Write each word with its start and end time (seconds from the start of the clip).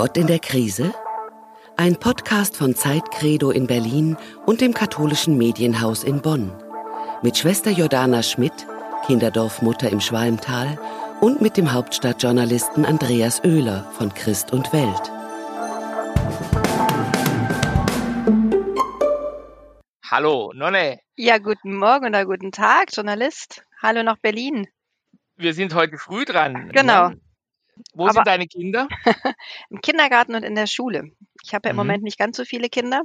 Gott 0.00 0.16
in 0.16 0.28
der 0.28 0.38
Krise? 0.38 0.94
Ein 1.76 1.94
Podcast 1.94 2.56
von 2.56 2.74
Zeitcredo 2.74 3.50
in 3.50 3.66
Berlin 3.66 4.16
und 4.46 4.62
dem 4.62 4.72
katholischen 4.72 5.36
Medienhaus 5.36 6.04
in 6.04 6.22
Bonn. 6.22 6.50
Mit 7.20 7.36
Schwester 7.36 7.70
Jordana 7.70 8.22
Schmidt, 8.22 8.66
Kinderdorfmutter 9.04 9.90
im 9.90 10.00
Schwalmtal 10.00 10.78
und 11.20 11.42
mit 11.42 11.58
dem 11.58 11.74
Hauptstadtjournalisten 11.74 12.86
Andreas 12.86 13.44
Oehler 13.44 13.84
von 13.92 14.14
Christ 14.14 14.54
und 14.54 14.72
Welt. 14.72 15.12
Hallo, 20.10 20.54
Nonne. 20.54 21.00
Ja, 21.16 21.36
guten 21.36 21.76
Morgen 21.76 22.06
oder 22.06 22.24
guten 22.24 22.52
Tag, 22.52 22.86
Journalist. 22.90 23.66
Hallo 23.82 24.02
nach 24.02 24.16
Berlin. 24.16 24.66
Wir 25.36 25.52
sind 25.52 25.74
heute 25.74 25.98
früh 25.98 26.24
dran. 26.24 26.70
Genau. 26.72 27.10
Ne? 27.10 27.20
Wo 27.94 28.04
Aber- 28.04 28.12
sind 28.14 28.26
deine 28.26 28.46
Kinder? 28.46 28.88
Im 29.70 29.80
Kindergarten 29.80 30.34
und 30.34 30.42
in 30.42 30.54
der 30.54 30.66
Schule. 30.66 31.10
Ich 31.44 31.54
habe 31.54 31.68
ja 31.68 31.70
im 31.70 31.76
Mhm. 31.76 31.80
Moment 31.80 32.02
nicht 32.02 32.18
ganz 32.18 32.36
so 32.36 32.44
viele 32.44 32.68
Kinder, 32.68 33.02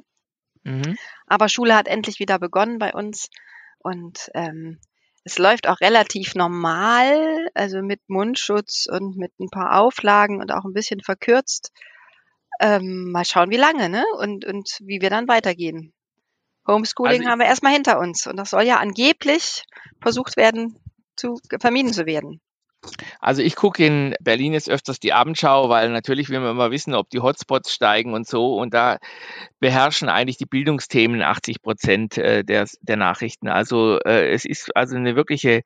Mhm. 0.63 0.97
aber 1.27 1.49
Schule 1.49 1.75
hat 1.75 1.87
endlich 1.87 2.19
wieder 2.19 2.39
begonnen 2.39 2.77
bei 2.79 2.93
uns 2.93 3.29
und 3.79 4.29
ähm, 4.33 4.79
es 5.23 5.37
läuft 5.39 5.67
auch 5.67 5.79
relativ 5.81 6.35
normal, 6.35 7.49
also 7.55 7.81
mit 7.81 7.99
Mundschutz 8.07 8.85
und 8.91 9.17
mit 9.17 9.31
ein 9.39 9.49
paar 9.49 9.79
Auflagen 9.79 10.39
und 10.39 10.51
auch 10.51 10.65
ein 10.65 10.73
bisschen 10.73 10.99
verkürzt. 11.01 11.71
Ähm, 12.59 13.11
mal 13.11 13.25
schauen, 13.25 13.49
wie 13.49 13.57
lange, 13.57 13.89
ne? 13.89 14.05
Und, 14.19 14.45
und 14.45 14.77
wie 14.81 15.01
wir 15.01 15.09
dann 15.09 15.27
weitergehen. 15.27 15.93
Homeschooling 16.67 17.19
Also 17.21 17.29
haben 17.29 17.39
wir 17.39 17.47
erstmal 17.47 17.73
hinter 17.73 17.99
uns 17.99 18.27
und 18.27 18.37
das 18.37 18.51
soll 18.51 18.63
ja 18.63 18.77
angeblich 18.77 19.63
versucht 20.01 20.37
werden, 20.37 20.79
zu 21.15 21.39
vermieden 21.59 21.91
zu 21.93 22.05
werden. 22.05 22.39
Also 23.19 23.41
ich 23.41 23.55
gucke 23.55 23.85
in 23.85 24.15
Berlin 24.21 24.53
jetzt 24.53 24.69
öfters 24.69 24.99
die 24.99 25.13
Abendschau, 25.13 25.69
weil 25.69 25.89
natürlich 25.89 26.29
will 26.29 26.39
man 26.39 26.51
immer 26.51 26.71
wissen, 26.71 26.93
ob 26.93 27.09
die 27.09 27.19
Hotspots 27.19 27.73
steigen 27.73 28.13
und 28.13 28.27
so. 28.27 28.55
Und 28.55 28.73
da 28.73 28.97
beherrschen 29.59 30.09
eigentlich 30.09 30.37
die 30.37 30.45
Bildungsthemen 30.45 31.23
80 31.23 31.61
Prozent 31.61 32.17
äh, 32.17 32.43
der, 32.43 32.67
der 32.81 32.97
Nachrichten. 32.97 33.47
Also 33.47 33.99
äh, 34.05 34.31
es 34.31 34.45
ist 34.45 34.75
also 34.75 34.95
eine 34.95 35.15
wirkliche 35.15 35.61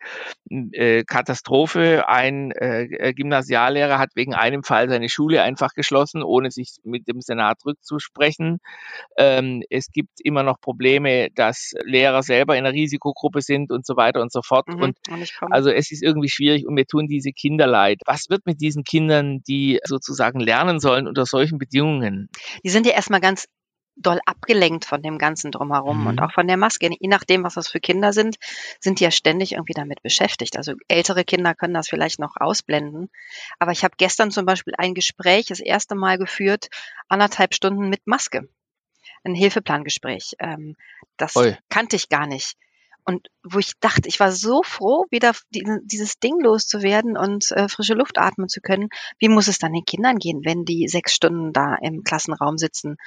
äh, 0.49 1.03
Katastrophe. 1.03 2.07
Ein 2.07 2.49
Gymnasiallehrer 2.49 3.99
hat 3.99 4.09
wegen 4.15 4.33
einem 4.33 4.63
Fall 4.63 4.89
seine 4.89 5.09
Schule 5.09 5.43
einfach 5.43 5.73
geschlossen, 5.73 6.23
ohne 6.23 6.51
sich 6.51 6.77
mit 6.83 7.07
dem 7.07 7.21
Senat 7.21 7.57
rückzusprechen. 7.65 8.59
Ähm, 9.17 9.63
es 9.69 9.91
gibt 9.91 10.21
immer 10.23 10.43
noch 10.43 10.61
Probleme, 10.61 11.29
dass 11.35 11.73
Lehrer 11.83 12.23
selber 12.23 12.55
in 12.55 12.65
einer 12.65 12.73
Risikogruppe 12.73 13.41
sind 13.41 13.71
und 13.71 13.85
so 13.85 13.97
weiter 13.97 14.21
und 14.21 14.31
so 14.31 14.41
fort. 14.41 14.67
Mhm. 14.67 14.81
Und 14.81 14.97
also 15.51 15.69
es 15.69 15.91
ist 15.91 16.03
irgendwie 16.03 16.29
schwierig 16.29 16.65
und 16.65 16.73
mir 16.73 16.85
tun 16.85 17.07
diese 17.09 17.31
Kinder 17.31 17.67
leid. 17.67 17.99
Was 18.05 18.29
wird 18.29 18.45
mit 18.45 18.61
diesen 18.61 18.83
Kindern, 18.83 19.41
die 19.47 19.79
sozusagen 19.85 20.39
lernen 20.39 20.79
sollen 20.79 21.07
unter 21.07 21.25
solchen 21.25 21.57
Bedingungen? 21.57 22.29
die 22.63 22.69
sind 22.69 22.85
ja 22.85 22.93
erstmal 22.93 23.19
ganz 23.21 23.45
doll 24.01 24.19
abgelenkt 24.25 24.85
von 24.85 25.01
dem 25.01 25.17
Ganzen 25.17 25.51
drumherum 25.51 26.01
Mhm. 26.01 26.07
und 26.07 26.21
auch 26.21 26.31
von 26.31 26.47
der 26.47 26.55
Maske. 26.55 26.89
Je 26.97 27.09
nachdem, 27.09 27.43
was 27.43 27.55
das 27.55 27.67
für 27.67 27.81
Kinder 27.81 28.13
sind, 28.13 28.37
sind 28.79 28.99
die 29.01 29.03
ja 29.03 29.11
ständig 29.11 29.51
irgendwie 29.53 29.73
damit 29.73 30.01
beschäftigt. 30.01 30.55
Also 30.55 30.73
ältere 30.87 31.25
Kinder 31.25 31.53
können 31.53 31.73
das 31.73 31.89
vielleicht 31.89 32.17
noch 32.17 32.35
ausblenden. 32.37 33.09
Aber 33.59 33.73
ich 33.73 33.83
habe 33.83 33.95
gestern 33.97 34.31
zum 34.31 34.45
Beispiel 34.45 34.73
ein 34.77 34.93
Gespräch 34.93 35.47
das 35.47 35.59
erste 35.59 35.95
Mal 35.95 36.17
geführt, 36.17 36.69
anderthalb 37.09 37.53
Stunden 37.53 37.89
mit 37.89 38.07
Maske. 38.07 38.47
Ein 39.25 39.35
Hilfeplangespräch. 39.35 40.35
Ähm, 40.39 40.77
das 41.17 41.35
Ui. 41.35 41.57
kannte 41.67 41.97
ich 41.97 42.07
gar 42.07 42.25
nicht. 42.25 42.55
Und 43.09 43.27
wo 43.41 43.57
ich 43.57 43.73
dachte, 43.79 44.07
ich 44.07 44.19
war 44.19 44.31
so 44.31 44.61
froh, 44.61 45.07
wieder 45.09 45.31
die- 45.49 45.65
dieses 45.81 46.19
Ding 46.19 46.39
loszuwerden 46.39 47.17
und 47.17 47.51
äh, 47.53 47.67
frische 47.67 47.95
Luft 47.95 48.19
atmen 48.19 48.49
zu 48.49 48.61
können. 48.61 48.89
Wie 49.17 49.29
muss 49.29 49.47
es 49.47 49.57
dann 49.57 49.73
den 49.73 49.83
Kindern 49.83 50.19
gehen, 50.19 50.41
wenn 50.45 50.63
die 50.63 50.87
sechs 50.87 51.15
Stunden 51.15 51.51
da 51.51 51.73
im 51.81 52.03
Klassenraum 52.03 52.59
sitzen 52.59 52.97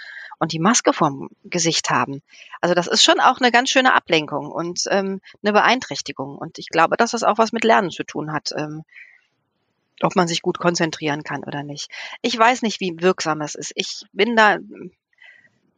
und 0.41 0.51
die 0.51 0.59
Maske 0.59 0.93
vorm 0.93 1.29
Gesicht 1.45 1.91
haben? 1.91 2.21
Also 2.61 2.75
das 2.75 2.89
ist 2.89 3.05
schon 3.05 3.21
auch 3.21 3.39
eine 3.39 3.53
ganz 3.53 3.71
schöne 3.71 3.95
Ablenkung 3.95 4.51
und 4.51 4.81
ähm, 4.91 5.21
eine 5.41 5.53
Beeinträchtigung. 5.53 6.37
Und 6.37 6.59
ich 6.59 6.67
glaube, 6.67 6.97
dass 6.97 7.13
das 7.13 7.23
auch 7.23 7.39
was 7.39 7.53
mit 7.53 7.63
Lernen 7.63 7.91
zu 7.91 8.03
tun 8.03 8.33
hat. 8.33 8.51
Ähm, 8.57 8.83
ob 10.01 10.17
man 10.17 10.27
sich 10.27 10.43
gut 10.43 10.59
konzentrieren 10.59 11.23
kann 11.23 11.45
oder 11.45 11.63
nicht. 11.63 11.89
Ich 12.23 12.37
weiß 12.37 12.63
nicht, 12.63 12.81
wie 12.81 12.97
wirksam 12.99 13.41
es 13.41 13.55
ist. 13.55 13.71
Ich 13.77 14.03
bin 14.13 14.35
da 14.35 14.55
ähm, 14.55 14.91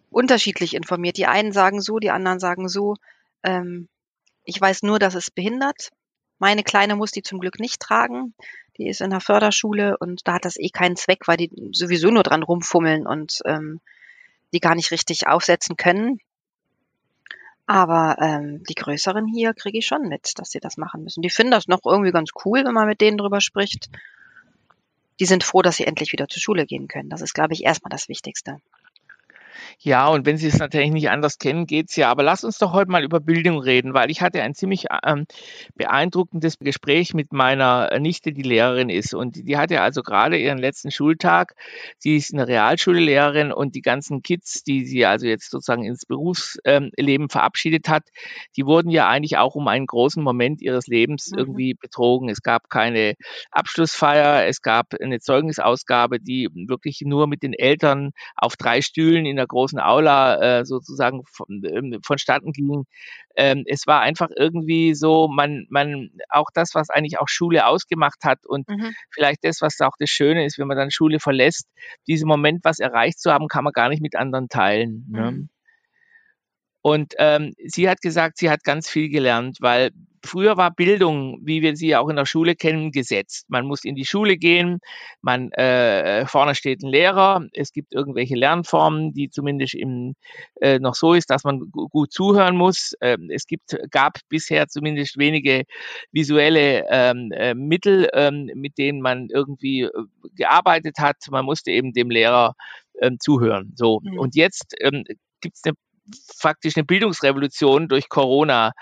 unterschiedlich 0.09 0.73
informiert. 0.73 1.19
Die 1.19 1.27
einen 1.27 1.53
sagen 1.53 1.83
so, 1.83 1.99
die 1.99 2.11
anderen 2.11 2.41
sagen 2.41 2.71
so. 2.71 2.97
Ähm, 3.43 3.87
ich 4.45 4.61
weiß 4.61 4.83
nur, 4.83 4.99
dass 4.99 5.15
es 5.15 5.31
behindert. 5.31 5.91
Meine 6.39 6.63
Kleine 6.63 6.97
muss 6.97 7.11
die 7.11 7.23
zum 7.23 7.41
Glück 7.41 7.59
nicht 7.59 7.81
tragen. 7.81 8.35
Die 8.77 8.89
ist 8.89 9.01
in 9.01 9.11
der 9.11 9.21
Förderschule 9.21 9.97
und 9.99 10.27
da 10.27 10.35
hat 10.35 10.45
das 10.45 10.59
eh 10.59 10.69
keinen 10.69 10.97
Zweck, 10.97 11.27
weil 11.27 11.37
die 11.37 11.51
sowieso 11.73 12.11
nur 12.11 12.23
dran 12.23 12.43
rumfummeln 12.43 13.07
und 13.07 13.41
ähm, 13.45 13.81
die 14.53 14.61
gar 14.61 14.75
nicht 14.75 14.91
richtig 14.91 15.27
aufsetzen 15.27 15.77
können. 15.77 16.19
Aber 17.67 18.17
ähm, 18.21 18.63
die 18.69 18.75
Größeren 18.75 19.27
hier 19.27 19.55
kriege 19.55 19.79
ich 19.79 19.87
schon 19.87 20.09
mit, 20.09 20.39
dass 20.39 20.51
sie 20.51 20.61
das 20.61 20.77
machen 20.77 21.03
müssen. 21.03 21.23
Die 21.23 21.31
finden 21.31 21.53
das 21.53 21.67
noch 21.67 21.81
irgendwie 21.85 22.13
ganz 22.13 22.31
cool, 22.45 22.65
wenn 22.65 22.75
man 22.75 22.87
mit 22.87 23.01
denen 23.01 23.17
drüber 23.17 23.41
spricht. 23.41 23.89
Die 25.21 25.25
sind 25.25 25.45
froh, 25.45 25.63
dass 25.63 25.77
sie 25.77 25.87
endlich 25.87 26.13
wieder 26.13 26.29
zur 26.29 26.43
Schule 26.43 26.67
gehen 26.67 26.89
können. 26.89 27.09
Das 27.09 27.23
ist, 27.23 27.33
glaube 27.33 27.55
ich, 27.55 27.65
erstmal 27.65 27.91
das 27.91 28.09
Wichtigste. 28.09 28.61
Ja, 29.79 30.09
und 30.09 30.27
wenn 30.27 30.37
Sie 30.37 30.47
es 30.49 30.59
natürlich 30.59 30.91
nicht 30.91 31.11
anders 31.11 31.39
kennen, 31.39 31.67
geht's 31.67 31.97
ja. 31.97 32.11
Aber 32.11 32.23
lass 32.23 32.45
uns 32.45 32.59
doch 32.59 32.73
heute 32.73 32.91
mal 32.91 33.05
über 33.05 33.21
Bildung 33.21 33.59
reden, 33.59 33.95
weil 33.95 34.11
ich 34.11 34.21
hatte 34.23 34.43
ein 34.43 34.55
ziemlich 34.55 34.87
ähm, 35.05 35.27
beeindruckendes 35.77 36.59
Gespräch 36.59 37.15
mit 37.15 37.33
meiner 37.33 37.99
Nichte, 37.99 38.33
die 38.33 38.43
Lehrerin 38.43 38.89
ist. 38.91 39.15
Und 39.15 39.37
die 39.47 39.57
hatte 39.57 39.81
also 39.81 40.03
gerade 40.03 40.39
ihren 40.39 40.59
letzten 40.59 40.91
Schultag. 40.91 41.55
Sie 41.99 42.17
ist 42.17 42.33
eine 42.35 42.49
Realschullehrerin 42.49 43.53
und 43.53 43.75
die 43.75 43.83
ganzen 43.83 44.23
Kids, 44.23 44.63
die 44.65 44.85
sie 44.87 45.07
also 45.07 45.27
jetzt 45.27 45.51
sozusagen 45.51 45.85
ins 45.85 46.07
Berufsleben 46.07 47.29
verabschiedet 47.29 47.89
hat, 47.89 48.05
die 48.57 48.67
wurden 48.67 48.91
ja 48.91 49.09
eigentlich 49.09 49.37
auch 49.39 49.55
um 49.55 49.69
einen 49.69 49.87
großen 49.87 50.23
Moment 50.23 50.61
ihres 50.63 50.87
Lebens 50.87 51.33
Mhm. 51.33 51.39
irgendwie 51.39 51.75
betrogen. 51.75 52.29
Es 52.29 52.43
gab 52.43 52.69
keine 52.71 53.15
Abschlussfeier, 53.51 54.47
es 54.47 54.63
gab 54.63 54.95
eine 55.01 55.21
Zeugnisausgabe, 55.21 56.21
die 56.21 56.49
wirklich 56.53 57.01
nur 57.05 57.27
mit 57.27 57.43
den 57.43 57.53
Eltern 57.53 58.11
auf 58.37 58.57
drei 58.57 58.81
Stühlen 58.83 59.27
in 59.27 59.37
der 59.37 59.44
großen 59.47 59.81
Aula 59.81 60.61
äh, 60.61 60.65
sozusagen 60.65 61.23
von, 61.27 61.63
ähm, 61.65 62.01
vonstatten 62.05 62.53
ging. 62.53 62.85
Ähm, 63.37 63.65
es 63.67 63.87
war 63.87 64.01
einfach 64.01 64.29
irgendwie 64.37 64.95
so, 64.95 65.29
man, 65.29 65.67
man, 65.71 66.11
auch 66.29 66.49
das, 66.55 66.75
was 66.75 66.91
eigentlich 66.91 67.19
auch 67.19 67.29
Schule 67.29 67.67
ausgemacht 67.67 68.25
hat 68.25 68.47
und 68.47 68.69
Mhm. 68.69 68.95
vielleicht 69.11 69.45
das, 69.45 69.61
was 69.61 69.81
auch 69.81 69.97
das 69.99 70.11
Schöne 70.11 70.45
ist, 70.45 70.59
wenn 70.59 70.69
man 70.69 70.77
dann 70.77 70.91
Schule 70.91 71.21
verlässt, 71.21 71.67
diesen 72.07 72.29
Moment, 72.29 72.65
was 72.65 72.79
erreicht 72.79 73.21
zu 73.21 73.33
haben, 73.33 73.49
kann 73.49 73.65
man 73.65 73.73
gar 73.73 73.89
nicht 73.89 74.03
mit 74.03 74.17
anderen 74.17 74.49
teilen. 74.49 75.07
Ne? 75.09 75.31
Mhm. 75.31 75.49
Und 76.83 77.15
ähm, 77.19 77.55
sie 77.65 77.89
hat 77.89 78.03
gesagt, 78.03 78.37
sie 78.37 78.51
hat 78.51 78.63
ganz 78.63 78.91
viel 78.91 79.09
gelernt, 79.09 79.57
weil 79.61 79.91
früher 80.25 80.57
war 80.57 80.71
Bildung, 80.71 81.39
wie 81.43 81.63
wir 81.63 81.77
sie 81.77 81.95
auch 81.97 82.09
in 82.09 82.17
der 82.17 82.27
Schule 82.27 82.55
kennen, 82.57 82.91
gesetzt. 82.93 83.47
Man 83.49 83.67
muss 83.67 83.85
in 83.85 83.95
die 83.95 84.05
Schule 84.07 84.37
gehen, 84.37 84.81
man 85.23 85.51
äh, 85.53 86.27
vorne 86.27 86.55
steht 86.55 86.83
ein 86.83 86.89
Lehrer, 86.91 87.47
es 87.53 87.73
gibt 87.73 87.95
irgendwelche 87.95 88.35
Lernformen, 88.37 89.13
die 89.13 89.31
zumindest 89.31 89.75
im, 89.75 90.15
äh, 90.61 90.79
noch 90.79 90.95
so 90.95 91.15
ist, 91.15 91.31
dass 91.31 91.45
man 91.45 91.61
gu- 91.71 91.89
gut 91.89 92.13
zuhören 92.13 92.57
muss. 92.57 92.95
Ähm, 93.01 93.31
es 93.31 93.47
gibt, 93.47 93.77
gab 93.91 94.19
bisher 94.29 94.69
zumindest 94.69 95.19
wenige 95.19 95.65
visuelle 96.13 96.85
ähm, 96.91 97.31
äh, 97.33 97.55
Mittel, 97.55 98.09
ähm, 98.15 98.51
mit 98.55 98.79
denen 98.79 99.01
man 99.01 99.29
irgendwie 99.31 99.83
äh, 99.83 99.91
gearbeitet 100.35 100.99
hat. 100.99 101.17
Man 101.31 101.45
musste 101.45 101.71
eben 101.71 101.93
dem 101.93 102.11
Lehrer 102.11 102.55
ähm, 103.01 103.19
zuhören. 103.21 103.73
So 103.77 104.01
Mhm. 104.03 104.19
und 104.19 104.35
jetzt 104.37 104.75
ähm, 104.81 105.05
gibt 105.41 105.57
es 105.57 105.63
eine 105.65 105.75
faktisch 106.37 106.77
eine 106.77 106.85
Bildungsrevolution 106.85 107.89
durch 107.89 108.09
Corona. 108.09 108.73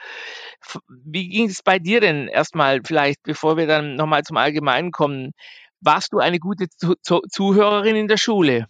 Wie 0.88 1.28
ging 1.28 1.48
es 1.48 1.62
bei 1.62 1.78
dir 1.78 2.00
denn 2.00 2.28
erstmal 2.28 2.80
vielleicht, 2.84 3.22
bevor 3.22 3.56
wir 3.56 3.66
dann 3.66 3.96
nochmal 3.96 4.22
zum 4.22 4.36
Allgemeinen 4.36 4.90
kommen? 4.90 5.32
Warst 5.80 6.12
du 6.12 6.18
eine 6.18 6.38
gute 6.38 6.68
Zu 6.68 6.94
Zu 7.02 7.20
Zuhörerin 7.28 7.96
in 7.96 8.08
der 8.08 8.16
Schule? 8.16 8.66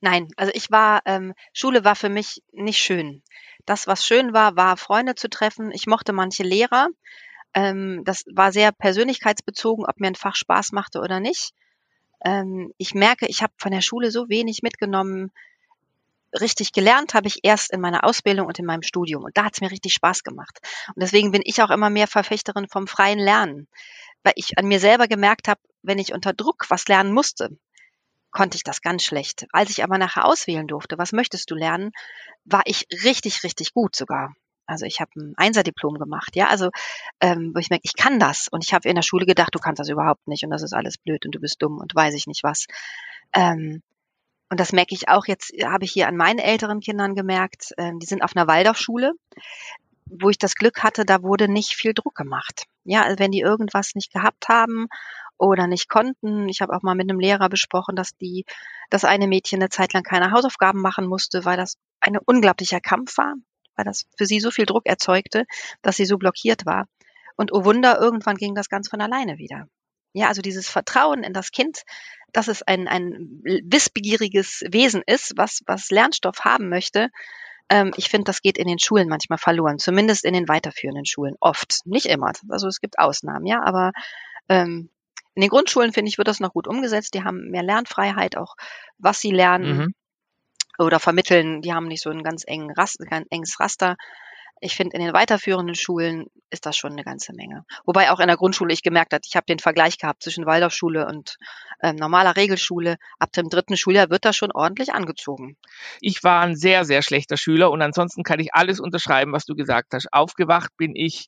Nein, 0.00 0.28
also 0.36 0.52
ich 0.54 0.70
war, 0.70 1.02
ähm, 1.04 1.34
Schule 1.52 1.84
war 1.84 1.96
für 1.96 2.08
mich 2.08 2.42
nicht 2.52 2.78
schön. 2.78 3.22
Das, 3.66 3.86
was 3.86 4.04
schön 4.04 4.32
war, 4.32 4.56
war 4.56 4.76
Freunde 4.76 5.14
zu 5.14 5.28
treffen. 5.28 5.70
Ich 5.72 5.86
mochte 5.86 6.12
manche 6.12 6.42
Lehrer. 6.42 6.88
Ähm, 7.54 8.02
das 8.04 8.24
war 8.32 8.52
sehr 8.52 8.72
persönlichkeitsbezogen, 8.72 9.84
ob 9.84 10.00
mir 10.00 10.08
ein 10.08 10.14
Fach 10.14 10.36
Spaß 10.36 10.72
machte 10.72 11.00
oder 11.00 11.20
nicht. 11.20 11.52
Ähm, 12.24 12.72
ich 12.78 12.94
merke, 12.94 13.26
ich 13.26 13.42
habe 13.42 13.52
von 13.58 13.72
der 13.72 13.80
Schule 13.82 14.10
so 14.10 14.28
wenig 14.28 14.62
mitgenommen. 14.62 15.32
Richtig 16.40 16.72
gelernt 16.72 17.14
habe 17.14 17.28
ich 17.28 17.40
erst 17.42 17.72
in 17.72 17.80
meiner 17.80 18.04
Ausbildung 18.04 18.46
und 18.46 18.58
in 18.58 18.64
meinem 18.64 18.82
Studium. 18.82 19.24
Und 19.24 19.36
da 19.36 19.44
hat 19.44 19.54
es 19.54 19.60
mir 19.60 19.70
richtig 19.70 19.92
Spaß 19.94 20.22
gemacht. 20.22 20.60
Und 20.88 21.02
deswegen 21.02 21.30
bin 21.30 21.42
ich 21.44 21.62
auch 21.62 21.70
immer 21.70 21.90
mehr 21.90 22.06
Verfechterin 22.06 22.68
vom 22.68 22.86
freien 22.86 23.18
Lernen. 23.18 23.68
Weil 24.22 24.34
ich 24.36 24.58
an 24.58 24.66
mir 24.66 24.80
selber 24.80 25.08
gemerkt 25.08 25.48
habe, 25.48 25.60
wenn 25.82 25.98
ich 25.98 26.12
unter 26.12 26.32
Druck 26.32 26.66
was 26.68 26.86
lernen 26.88 27.12
musste, 27.12 27.50
konnte 28.30 28.56
ich 28.56 28.64
das 28.64 28.80
ganz 28.80 29.04
schlecht. 29.04 29.46
Als 29.52 29.70
ich 29.70 29.84
aber 29.84 29.98
nachher 29.98 30.24
auswählen 30.24 30.66
durfte, 30.66 30.98
was 30.98 31.12
möchtest 31.12 31.50
du 31.50 31.54
lernen, 31.54 31.92
war 32.44 32.62
ich 32.64 32.86
richtig, 33.04 33.44
richtig 33.44 33.74
gut 33.74 33.94
sogar. 33.94 34.34
Also 34.66 34.86
ich 34.86 35.00
habe 35.00 35.10
ein 35.16 35.34
Einserdiplom 35.36 35.98
gemacht, 35.98 36.34
ja, 36.34 36.48
also 36.48 36.70
ähm, 37.20 37.52
wo 37.54 37.58
ich 37.58 37.68
merke, 37.68 37.84
ich 37.84 37.94
kann 37.94 38.18
das. 38.18 38.48
Und 38.48 38.64
ich 38.64 38.72
habe 38.72 38.88
in 38.88 38.94
der 38.94 39.02
Schule 39.02 39.26
gedacht, 39.26 39.54
du 39.54 39.58
kannst 39.58 39.80
das 39.80 39.88
überhaupt 39.88 40.26
nicht 40.28 40.44
und 40.44 40.50
das 40.50 40.62
ist 40.62 40.72
alles 40.72 40.98
blöd 40.98 41.26
und 41.26 41.34
du 41.34 41.40
bist 41.40 41.60
dumm 41.60 41.78
und 41.78 41.94
weiß 41.94 42.14
ich 42.14 42.26
nicht 42.26 42.42
was. 42.42 42.66
Ähm, 43.34 43.82
und 44.52 44.60
das 44.60 44.72
merke 44.72 44.94
ich 44.94 45.08
auch 45.08 45.24
jetzt, 45.24 45.50
habe 45.64 45.86
ich 45.86 45.92
hier 45.92 46.08
an 46.08 46.16
meinen 46.18 46.38
älteren 46.38 46.80
Kindern 46.80 47.14
gemerkt, 47.14 47.72
äh, 47.78 47.92
die 47.96 48.04
sind 48.04 48.22
auf 48.22 48.36
einer 48.36 48.46
Waldorfschule, 48.46 49.14
wo 50.04 50.28
ich 50.28 50.36
das 50.36 50.56
Glück 50.56 50.82
hatte, 50.82 51.06
da 51.06 51.22
wurde 51.22 51.48
nicht 51.48 51.74
viel 51.74 51.94
Druck 51.94 52.14
gemacht. 52.14 52.66
Ja, 52.84 53.02
also 53.02 53.18
wenn 53.18 53.30
die 53.30 53.40
irgendwas 53.40 53.94
nicht 53.94 54.12
gehabt 54.12 54.50
haben 54.50 54.88
oder 55.38 55.66
nicht 55.66 55.88
konnten. 55.88 56.50
Ich 56.50 56.60
habe 56.60 56.76
auch 56.76 56.82
mal 56.82 56.94
mit 56.94 57.08
einem 57.08 57.18
Lehrer 57.18 57.48
besprochen, 57.48 57.96
dass 57.96 58.14
die, 58.18 58.44
das 58.90 59.06
eine 59.06 59.26
Mädchen 59.26 59.62
eine 59.62 59.70
Zeit 59.70 59.94
lang 59.94 60.02
keine 60.02 60.32
Hausaufgaben 60.32 60.82
machen 60.82 61.06
musste, 61.06 61.46
weil 61.46 61.56
das 61.56 61.78
ein 62.00 62.18
unglaublicher 62.18 62.82
Kampf 62.82 63.16
war, 63.16 63.32
weil 63.76 63.86
das 63.86 64.04
für 64.18 64.26
sie 64.26 64.38
so 64.38 64.50
viel 64.50 64.66
Druck 64.66 64.84
erzeugte, 64.84 65.46
dass 65.80 65.96
sie 65.96 66.04
so 66.04 66.18
blockiert 66.18 66.66
war. 66.66 66.88
Und 67.36 67.54
oh 67.54 67.64
Wunder, 67.64 67.98
irgendwann 67.98 68.36
ging 68.36 68.54
das 68.54 68.68
ganz 68.68 68.90
von 68.90 69.00
alleine 69.00 69.38
wieder. 69.38 69.66
Ja, 70.12 70.28
also 70.28 70.42
dieses 70.42 70.68
Vertrauen 70.68 71.22
in 71.22 71.32
das 71.32 71.52
Kind, 71.52 71.84
dass 72.32 72.48
es 72.48 72.62
ein, 72.62 72.88
ein 72.88 73.40
wissbegieriges 73.42 74.64
Wesen 74.70 75.02
ist, 75.06 75.34
was, 75.36 75.60
was 75.66 75.90
Lernstoff 75.90 76.40
haben 76.40 76.68
möchte. 76.68 77.10
Ähm, 77.68 77.92
ich 77.96 78.08
finde, 78.08 78.24
das 78.24 78.42
geht 78.42 78.58
in 78.58 78.66
den 78.66 78.78
Schulen 78.78 79.08
manchmal 79.08 79.38
verloren, 79.38 79.78
zumindest 79.78 80.24
in 80.24 80.34
den 80.34 80.48
weiterführenden 80.48 81.06
Schulen. 81.06 81.36
Oft, 81.40 81.80
nicht 81.84 82.06
immer. 82.06 82.32
Also 82.48 82.68
es 82.68 82.80
gibt 82.80 82.98
Ausnahmen, 82.98 83.46
ja, 83.46 83.62
aber 83.62 83.92
ähm, 84.48 84.88
in 85.34 85.40
den 85.40 85.50
Grundschulen, 85.50 85.92
finde 85.92 86.10
ich, 86.10 86.18
wird 86.18 86.28
das 86.28 86.40
noch 86.40 86.52
gut 86.52 86.66
umgesetzt. 86.66 87.14
Die 87.14 87.24
haben 87.24 87.50
mehr 87.50 87.62
Lernfreiheit, 87.62 88.36
auch 88.36 88.56
was 88.98 89.20
sie 89.20 89.30
lernen 89.30 89.76
mhm. 89.76 89.94
oder 90.78 91.00
vermitteln. 91.00 91.62
Die 91.62 91.72
haben 91.72 91.88
nicht 91.88 92.02
so 92.02 92.10
ein 92.10 92.22
ganz, 92.22 92.44
engen 92.46 92.70
Rast, 92.70 92.98
ganz 93.08 93.26
enges 93.30 93.58
Raster. 93.58 93.96
Ich 94.64 94.76
finde, 94.76 94.96
in 94.96 95.04
den 95.04 95.12
weiterführenden 95.12 95.74
Schulen 95.74 96.26
ist 96.50 96.66
das 96.66 96.76
schon 96.76 96.92
eine 96.92 97.02
ganze 97.02 97.34
Menge. 97.34 97.64
Wobei 97.84 98.12
auch 98.12 98.20
in 98.20 98.28
der 98.28 98.36
Grundschule 98.36 98.72
ich 98.72 98.82
gemerkt 98.82 99.12
habe, 99.12 99.22
ich 99.26 99.34
habe 99.34 99.44
den 99.46 99.58
Vergleich 99.58 99.98
gehabt 99.98 100.22
zwischen 100.22 100.46
Waldorfschule 100.46 101.04
und 101.06 101.36
ähm, 101.82 101.96
normaler 101.96 102.36
Regelschule. 102.36 102.96
Ab 103.18 103.32
dem 103.32 103.48
dritten 103.48 103.76
Schuljahr 103.76 104.08
wird 104.08 104.24
das 104.24 104.36
schon 104.36 104.52
ordentlich 104.52 104.92
angezogen. 104.92 105.56
Ich 106.00 106.22
war 106.22 106.42
ein 106.42 106.54
sehr, 106.54 106.84
sehr 106.84 107.02
schlechter 107.02 107.36
Schüler 107.36 107.72
und 107.72 107.82
ansonsten 107.82 108.22
kann 108.22 108.38
ich 108.38 108.54
alles 108.54 108.78
unterschreiben, 108.78 109.32
was 109.32 109.46
du 109.46 109.56
gesagt 109.56 109.94
hast. 109.94 110.12
Aufgewacht 110.12 110.70
bin 110.76 110.94
ich 110.94 111.26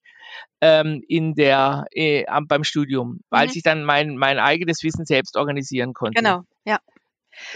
ähm, 0.61 1.03
in 1.09 1.35
der, 1.35 1.87
äh, 1.91 2.25
beim 2.47 2.63
Studium, 2.63 3.19
weil 3.31 3.49
mhm. 3.49 3.53
ich 3.57 3.63
dann 3.65 3.85
mein, 3.85 4.17
mein 4.17 4.39
eigenes 4.39 4.85
Wissen 4.85 5.07
selbst 5.07 5.37
organisieren 5.37 5.93
konnte. 5.93 6.23
Genau, 6.23 6.43
ja. 6.65 6.79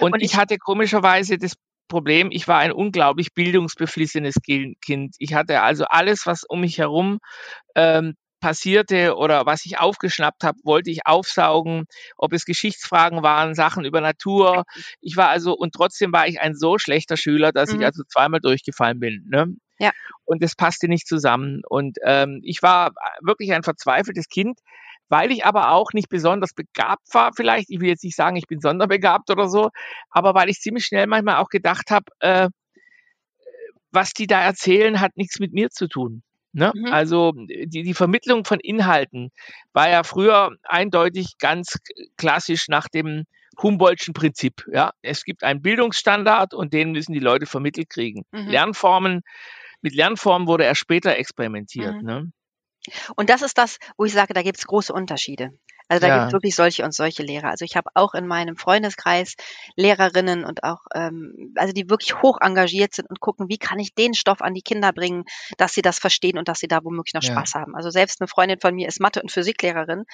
Und, 0.01 0.15
und 0.15 0.21
ich, 0.21 0.33
ich 0.33 0.37
hatte 0.37 0.59
komischerweise 0.59 1.39
das 1.39 1.55
Problem, 1.89 2.29
ich 2.31 2.47
war 2.49 2.59
ein 2.59 2.73
unglaublich 2.73 3.35
bildungsbeflissenes 3.35 4.37
Kind. 4.45 5.17
Ich 5.19 5.35
hatte 5.35 5.63
also 5.63 5.85
alles, 5.85 6.27
was 6.27 6.45
um 6.45 6.61
mich 6.61 6.79
herum 6.79 7.19
ähm, 7.75 8.15
passierte 8.41 9.17
oder 9.17 9.47
was 9.47 9.65
ich 9.65 9.79
aufgeschnappt 9.79 10.45
habe, 10.45 10.59
wollte 10.65 10.91
ich 10.91 11.07
aufsaugen, 11.07 11.87
ob 12.17 12.33
es 12.33 12.45
Geschichtsfragen 12.45 13.23
waren, 13.23 13.55
Sachen 13.55 13.85
über 13.85 14.01
Natur. 14.01 14.65
Ich 15.01 15.17
war 15.17 15.29
also, 15.29 15.55
und 15.55 15.75
trotzdem 15.75 16.13
war 16.13 16.29
ich 16.29 16.41
ein 16.41 16.55
so 16.55 16.79
schlechter 16.79 17.17
Schüler, 17.17 17.53
dass 17.53 17.73
mhm. 17.73 17.81
ich 17.81 17.87
also 17.87 18.05
zweimal 18.05 18.41
durchgefallen 18.41 19.01
bin. 19.01 19.27
Ne? 19.29 19.47
Ja. 19.79 19.91
Und 20.25 20.43
das 20.43 20.55
passte 20.55 20.89
nicht 20.89 21.07
zusammen. 21.07 21.63
Und 21.69 21.99
ähm, 22.05 22.41
ich 22.45 22.63
war 22.63 22.93
wirklich 23.21 23.53
ein 23.53 23.63
verzweifeltes 23.63 24.29
Kind, 24.29 24.59
weil 25.09 25.33
ich 25.33 25.45
aber 25.45 25.71
auch 25.73 25.93
nicht 25.93 26.09
besonders 26.09 26.53
begabt 26.55 27.13
war, 27.13 27.33
vielleicht. 27.35 27.71
Ich 27.71 27.81
will 27.81 27.89
jetzt 27.89 28.05
nicht 28.05 28.17
sagen, 28.17 28.37
ich 28.37 28.47
bin 28.47 28.61
sonderbegabt 28.61 29.31
oder 29.31 29.49
so, 29.49 29.71
aber 30.11 30.35
weil 30.35 30.49
ich 30.49 30.61
ziemlich 30.61 30.85
schnell 30.85 31.07
manchmal 31.07 31.37
auch 31.37 31.49
gedacht 31.49 31.91
habe, 31.91 32.07
äh, 32.21 32.49
was 33.91 34.13
die 34.13 34.27
da 34.27 34.41
erzählen, 34.41 35.01
hat 35.01 35.17
nichts 35.17 35.41
mit 35.41 35.53
mir 35.53 35.71
zu 35.71 35.89
tun. 35.89 36.23
Ne? 36.53 36.73
Mhm. 36.75 36.87
Also 36.87 37.33
die, 37.33 37.83
die 37.83 37.95
Vermittlung 37.95 38.45
von 38.45 38.59
Inhalten 38.61 39.31
war 39.73 39.89
ja 39.89 40.03
früher 40.03 40.57
eindeutig 40.63 41.39
ganz 41.39 41.79
klassisch 42.17 42.69
nach 42.69 42.89
dem 42.89 43.25
Humboldtschen 43.63 44.15
Prinzip. 44.15 44.65
Ja? 44.73 44.93
Es 45.03 45.25
gibt 45.25 45.43
einen 45.43 45.63
Bildungsstandard 45.63 46.55
und 46.55 46.73
den 46.73 46.93
müssen 46.93 47.13
die 47.13 47.19
Leute 47.19 47.47
vermittelt 47.47 47.91
kriegen. 47.91 48.25
Mhm. 48.33 48.49
Lernformen, 48.49 49.21
mit 49.83 49.95
Lernformen 49.95 50.49
wurde 50.49 50.65
er 50.65 50.75
später 50.75 51.17
experimentiert. 51.17 51.97
Mhm. 51.97 52.07
Ne? 52.07 52.33
Und 53.17 53.31
das 53.31 53.43
ist 53.43 53.59
das, 53.59 53.79
wo 53.97 54.05
ich 54.05 54.13
sage, 54.13 54.35
da 54.35 54.43
gibt 54.43 54.59
es 54.59 54.67
große 54.67 54.93
Unterschiede. 54.93 55.53
Also 55.89 56.03
da 56.03 56.09
ja. 56.09 56.19
gibt 56.19 56.29
es 56.29 56.33
wirklich 56.35 56.55
solche 56.55 56.85
und 56.85 56.93
solche 56.93 57.23
Lehrer. 57.23 57.49
Also 57.49 57.65
ich 57.65 57.75
habe 57.75 57.89
auch 57.95 58.15
in 58.15 58.27
meinem 58.27 58.57
Freundeskreis 58.57 59.35
Lehrerinnen 59.75 60.45
und 60.45 60.63
auch, 60.63 60.83
ähm, 60.95 61.55
also 61.57 61.73
die 61.73 61.89
wirklich 61.89 62.21
hoch 62.21 62.39
engagiert 62.41 62.95
sind 62.95 63.09
und 63.09 63.21
gucken, 63.21 63.49
wie 63.49 63.57
kann 63.57 63.79
ich 63.79 63.95
den 63.95 64.13
Stoff 64.13 64.43
an 64.43 64.53
die 64.53 64.61
Kinder 64.61 64.93
bringen, 64.93 65.25
dass 65.57 65.73
sie 65.73 65.81
das 65.81 65.99
verstehen 65.99 66.37
und 66.37 66.47
dass 66.47 66.59
sie 66.59 66.69
da 66.69 66.85
womöglich 66.85 67.15
noch 67.15 67.23
ja. 67.23 67.33
Spaß 67.33 67.55
haben. 67.55 67.75
Also 67.75 67.89
selbst 67.89 68.21
eine 68.21 68.29
Freundin 68.29 68.61
von 68.61 68.75
mir 68.75 68.87
ist 68.87 69.01
Mathe- 69.01 69.23
und 69.23 69.33
Physiklehrerin. 69.33 70.05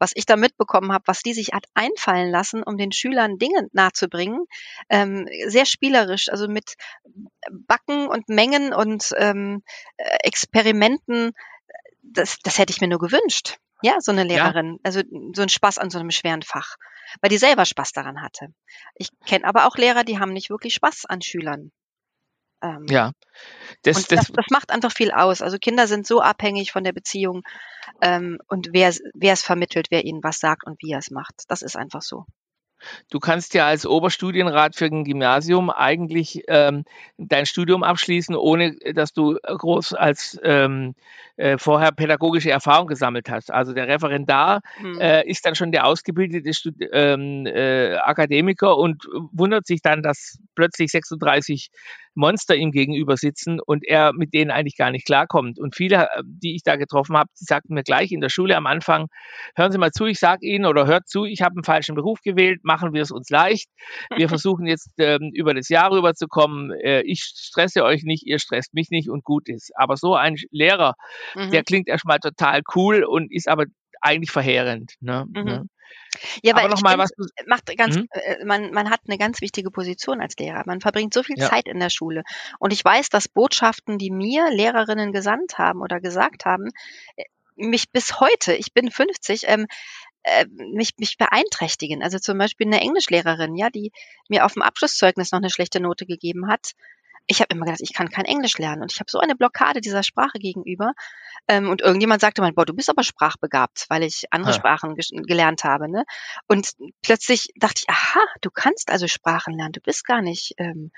Was 0.00 0.10
ich 0.14 0.26
da 0.26 0.36
mitbekommen 0.36 0.92
habe, 0.92 1.04
was 1.06 1.20
die 1.20 1.32
sich 1.32 1.52
hat 1.52 1.66
einfallen 1.74 2.30
lassen, 2.30 2.64
um 2.64 2.76
den 2.76 2.90
Schülern 2.90 3.38
Dinge 3.38 3.68
nahezubringen, 3.72 4.46
ähm, 4.88 5.28
sehr 5.46 5.64
spielerisch, 5.64 6.28
also 6.28 6.48
mit 6.48 6.74
Backen 7.52 8.08
und 8.08 8.28
Mengen 8.28 8.72
und 8.72 9.12
ähm, 9.16 9.62
äh, 9.96 10.16
Experimenten 10.24 11.32
das, 12.10 12.38
das 12.42 12.58
hätte 12.58 12.72
ich 12.72 12.80
mir 12.80 12.88
nur 12.88 12.98
gewünscht. 12.98 13.58
Ja, 13.82 13.96
so 14.00 14.12
eine 14.12 14.24
Lehrerin. 14.24 14.72
Ja. 14.72 14.78
Also 14.82 15.02
so 15.34 15.42
ein 15.42 15.48
Spaß 15.48 15.78
an 15.78 15.90
so 15.90 15.98
einem 15.98 16.10
schweren 16.10 16.42
Fach. 16.42 16.76
Weil 17.20 17.30
die 17.30 17.38
selber 17.38 17.64
Spaß 17.64 17.92
daran 17.92 18.22
hatte. 18.22 18.52
Ich 18.94 19.08
kenne 19.26 19.44
aber 19.44 19.66
auch 19.66 19.76
Lehrer, 19.76 20.04
die 20.04 20.18
haben 20.18 20.32
nicht 20.32 20.50
wirklich 20.50 20.74
Spaß 20.74 21.06
an 21.06 21.22
Schülern. 21.22 21.72
Ähm, 22.62 22.84
ja. 22.88 23.12
Das, 23.82 23.96
und 23.96 24.12
das, 24.12 24.28
das, 24.28 24.46
macht 24.50 24.70
einfach 24.70 24.92
viel 24.92 25.10
aus. 25.10 25.42
Also 25.42 25.58
Kinder 25.58 25.86
sind 25.86 26.06
so 26.06 26.20
abhängig 26.20 26.72
von 26.72 26.84
der 26.84 26.92
Beziehung 26.92 27.42
ähm, 28.02 28.38
und 28.48 28.68
wer, 28.72 28.94
wer 29.14 29.32
es 29.32 29.42
vermittelt, 29.42 29.86
wer 29.90 30.04
ihnen 30.04 30.22
was 30.22 30.38
sagt 30.38 30.66
und 30.66 30.80
wie 30.82 30.92
er 30.92 30.98
es 30.98 31.10
macht. 31.10 31.44
Das 31.48 31.62
ist 31.62 31.76
einfach 31.76 32.02
so. 32.02 32.26
Du 33.10 33.18
kannst 33.18 33.54
ja 33.54 33.66
als 33.66 33.86
Oberstudienrat 33.86 34.76
für 34.76 34.86
ein 34.86 35.04
Gymnasium 35.04 35.70
eigentlich 35.70 36.42
ähm, 36.48 36.84
dein 37.18 37.46
Studium 37.46 37.82
abschließen, 37.82 38.34
ohne 38.34 38.76
dass 38.94 39.12
du 39.12 39.38
groß 39.42 39.94
als 39.94 40.38
ähm, 40.42 40.94
äh, 41.36 41.58
vorher 41.58 41.92
pädagogische 41.92 42.50
Erfahrung 42.50 42.86
gesammelt 42.86 43.30
hast. 43.30 43.50
Also 43.50 43.72
der 43.72 43.88
Referendar 43.88 44.60
hm. 44.76 45.00
äh, 45.00 45.26
ist 45.26 45.46
dann 45.46 45.54
schon 45.54 45.72
der 45.72 45.86
ausgebildete 45.86 46.52
Stud 46.52 46.74
ähm, 46.92 47.46
äh, 47.46 47.96
Akademiker 47.96 48.76
und 48.76 49.06
wundert 49.32 49.66
sich 49.66 49.80
dann, 49.82 50.02
dass 50.02 50.38
plötzlich 50.54 50.90
36 50.90 51.70
Monster 52.14 52.56
ihm 52.56 52.72
gegenüber 52.72 53.16
sitzen 53.16 53.60
und 53.60 53.86
er 53.86 54.12
mit 54.12 54.34
denen 54.34 54.50
eigentlich 54.50 54.76
gar 54.76 54.90
nicht 54.90 55.06
klarkommt. 55.06 55.58
Und 55.58 55.76
viele, 55.76 56.08
äh, 56.14 56.22
die 56.24 56.54
ich 56.54 56.62
da 56.62 56.76
getroffen 56.76 57.16
habe, 57.16 57.30
die 57.40 57.44
sagten 57.44 57.74
mir 57.74 57.82
gleich 57.82 58.12
in 58.12 58.20
der 58.20 58.28
Schule 58.28 58.56
am 58.56 58.66
Anfang, 58.66 59.06
hören 59.56 59.72
Sie 59.72 59.78
mal 59.78 59.92
zu, 59.92 60.06
ich 60.06 60.18
sage 60.18 60.46
Ihnen 60.46 60.66
oder 60.66 60.86
hört 60.86 61.08
zu, 61.08 61.24
ich 61.24 61.42
habe 61.42 61.54
einen 61.56 61.64
falschen 61.64 61.94
Beruf 61.94 62.20
gewählt, 62.22 62.60
machen 62.62 62.92
wir 62.92 63.02
es 63.02 63.10
uns 63.10 63.30
leicht. 63.30 63.68
Wir 64.16 64.28
versuchen 64.28 64.66
jetzt 64.66 64.90
ähm, 64.98 65.30
über 65.34 65.54
das 65.54 65.68
Jahr 65.68 65.90
rüberzukommen. 65.90 66.72
Äh, 66.72 67.02
ich 67.02 67.22
stresse 67.22 67.84
euch 67.84 68.02
nicht, 68.02 68.26
ihr 68.26 68.38
stresst 68.38 68.74
mich 68.74 68.90
nicht 68.90 69.08
und 69.08 69.24
gut 69.24 69.48
ist. 69.48 69.70
Aber 69.76 69.96
so 69.96 70.14
ein 70.14 70.36
Lehrer, 70.50 70.94
mhm. 71.34 71.50
der 71.50 71.64
klingt 71.64 71.88
erstmal 71.88 72.18
total 72.18 72.62
cool 72.74 73.04
und 73.04 73.32
ist 73.32 73.48
aber 73.48 73.64
eigentlich 74.00 74.30
verheerend. 74.30 74.94
Ne? 75.00 75.26
Mhm. 75.28 75.44
ne? 75.44 75.66
Ja, 76.42 76.56
aber 76.56 76.68
noch 76.68 76.82
mal, 76.82 76.98
was 76.98 77.10
macht 77.46 77.76
ganz, 77.76 77.96
mhm. 77.96 78.08
äh, 78.12 78.44
man, 78.44 78.72
man 78.72 78.90
hat 78.90 79.00
eine 79.06 79.18
ganz 79.18 79.40
wichtige 79.40 79.70
Position 79.70 80.20
als 80.20 80.36
Lehrer. 80.36 80.62
Man 80.66 80.80
verbringt 80.80 81.14
so 81.14 81.22
viel 81.22 81.38
ja. 81.38 81.48
Zeit 81.48 81.66
in 81.66 81.78
der 81.78 81.90
Schule. 81.90 82.22
Und 82.58 82.72
ich 82.72 82.84
weiß, 82.84 83.10
dass 83.10 83.28
Botschaften, 83.28 83.98
die 83.98 84.10
mir 84.10 84.50
Lehrerinnen 84.50 85.12
gesandt 85.12 85.58
haben 85.58 85.80
oder 85.80 86.00
gesagt 86.00 86.44
haben, 86.44 86.70
äh, 87.16 87.24
mich 87.56 87.90
bis 87.90 88.18
heute, 88.20 88.54
ich 88.54 88.72
bin 88.72 88.90
50, 88.90 89.42
ähm, 89.46 89.66
äh, 90.22 90.46
mich, 90.46 90.94
mich 90.98 91.16
beeinträchtigen. 91.16 92.02
Also 92.02 92.18
zum 92.18 92.38
Beispiel 92.38 92.66
eine 92.66 92.80
Englischlehrerin, 92.80 93.54
ja, 93.54 93.70
die 93.70 93.92
mir 94.28 94.44
auf 94.44 94.54
dem 94.54 94.62
Abschlusszeugnis 94.62 95.32
noch 95.32 95.38
eine 95.38 95.50
schlechte 95.50 95.80
Note 95.80 96.06
gegeben 96.06 96.48
hat, 96.48 96.72
ich 97.30 97.40
habe 97.40 97.54
immer 97.54 97.64
gedacht, 97.64 97.80
ich 97.80 97.94
kann 97.94 98.10
kein 98.10 98.24
Englisch 98.24 98.58
lernen 98.58 98.82
und 98.82 98.92
ich 98.92 98.98
habe 98.98 99.08
so 99.08 99.20
eine 99.20 99.36
Blockade 99.36 99.80
dieser 99.80 100.02
Sprache 100.02 100.40
gegenüber. 100.40 100.94
Ähm, 101.46 101.68
und 101.68 101.80
irgendjemand 101.80 102.20
sagte 102.20 102.42
mal, 102.42 102.52
boah, 102.52 102.66
du 102.66 102.74
bist 102.74 102.90
aber 102.90 103.04
sprachbegabt, 103.04 103.86
weil 103.88 104.02
ich 104.02 104.24
andere 104.32 104.50
ja. 104.50 104.56
Sprachen 104.56 104.96
gelernt 104.96 105.62
habe. 105.62 105.88
Ne? 105.88 106.04
Und 106.48 106.72
plötzlich 107.02 107.52
dachte 107.54 107.82
ich, 107.82 107.88
aha, 107.88 108.20
du 108.40 108.50
kannst 108.50 108.90
also 108.90 109.06
Sprachen 109.06 109.54
lernen, 109.54 109.72
du 109.72 109.80
bist 109.80 110.04
gar 110.04 110.22
nicht 110.22 110.54
ähm, 110.58 110.90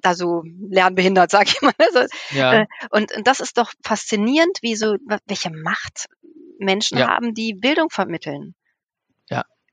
da 0.00 0.14
so 0.14 0.42
lernbehindert, 0.44 1.30
sag 1.30 1.46
ich 1.46 1.62
mal. 1.62 1.72
Also, 1.78 2.06
ja. 2.30 2.62
Äh, 2.62 2.66
und, 2.90 3.16
und 3.16 3.24
das 3.24 3.38
ist 3.38 3.58
doch 3.58 3.72
faszinierend, 3.84 4.58
wie 4.60 4.74
so, 4.74 4.96
welche 5.26 5.50
Macht 5.50 6.08
Menschen 6.58 6.98
ja. 6.98 7.06
haben, 7.06 7.32
die 7.32 7.54
Bildung 7.54 7.90
vermitteln. 7.90 8.56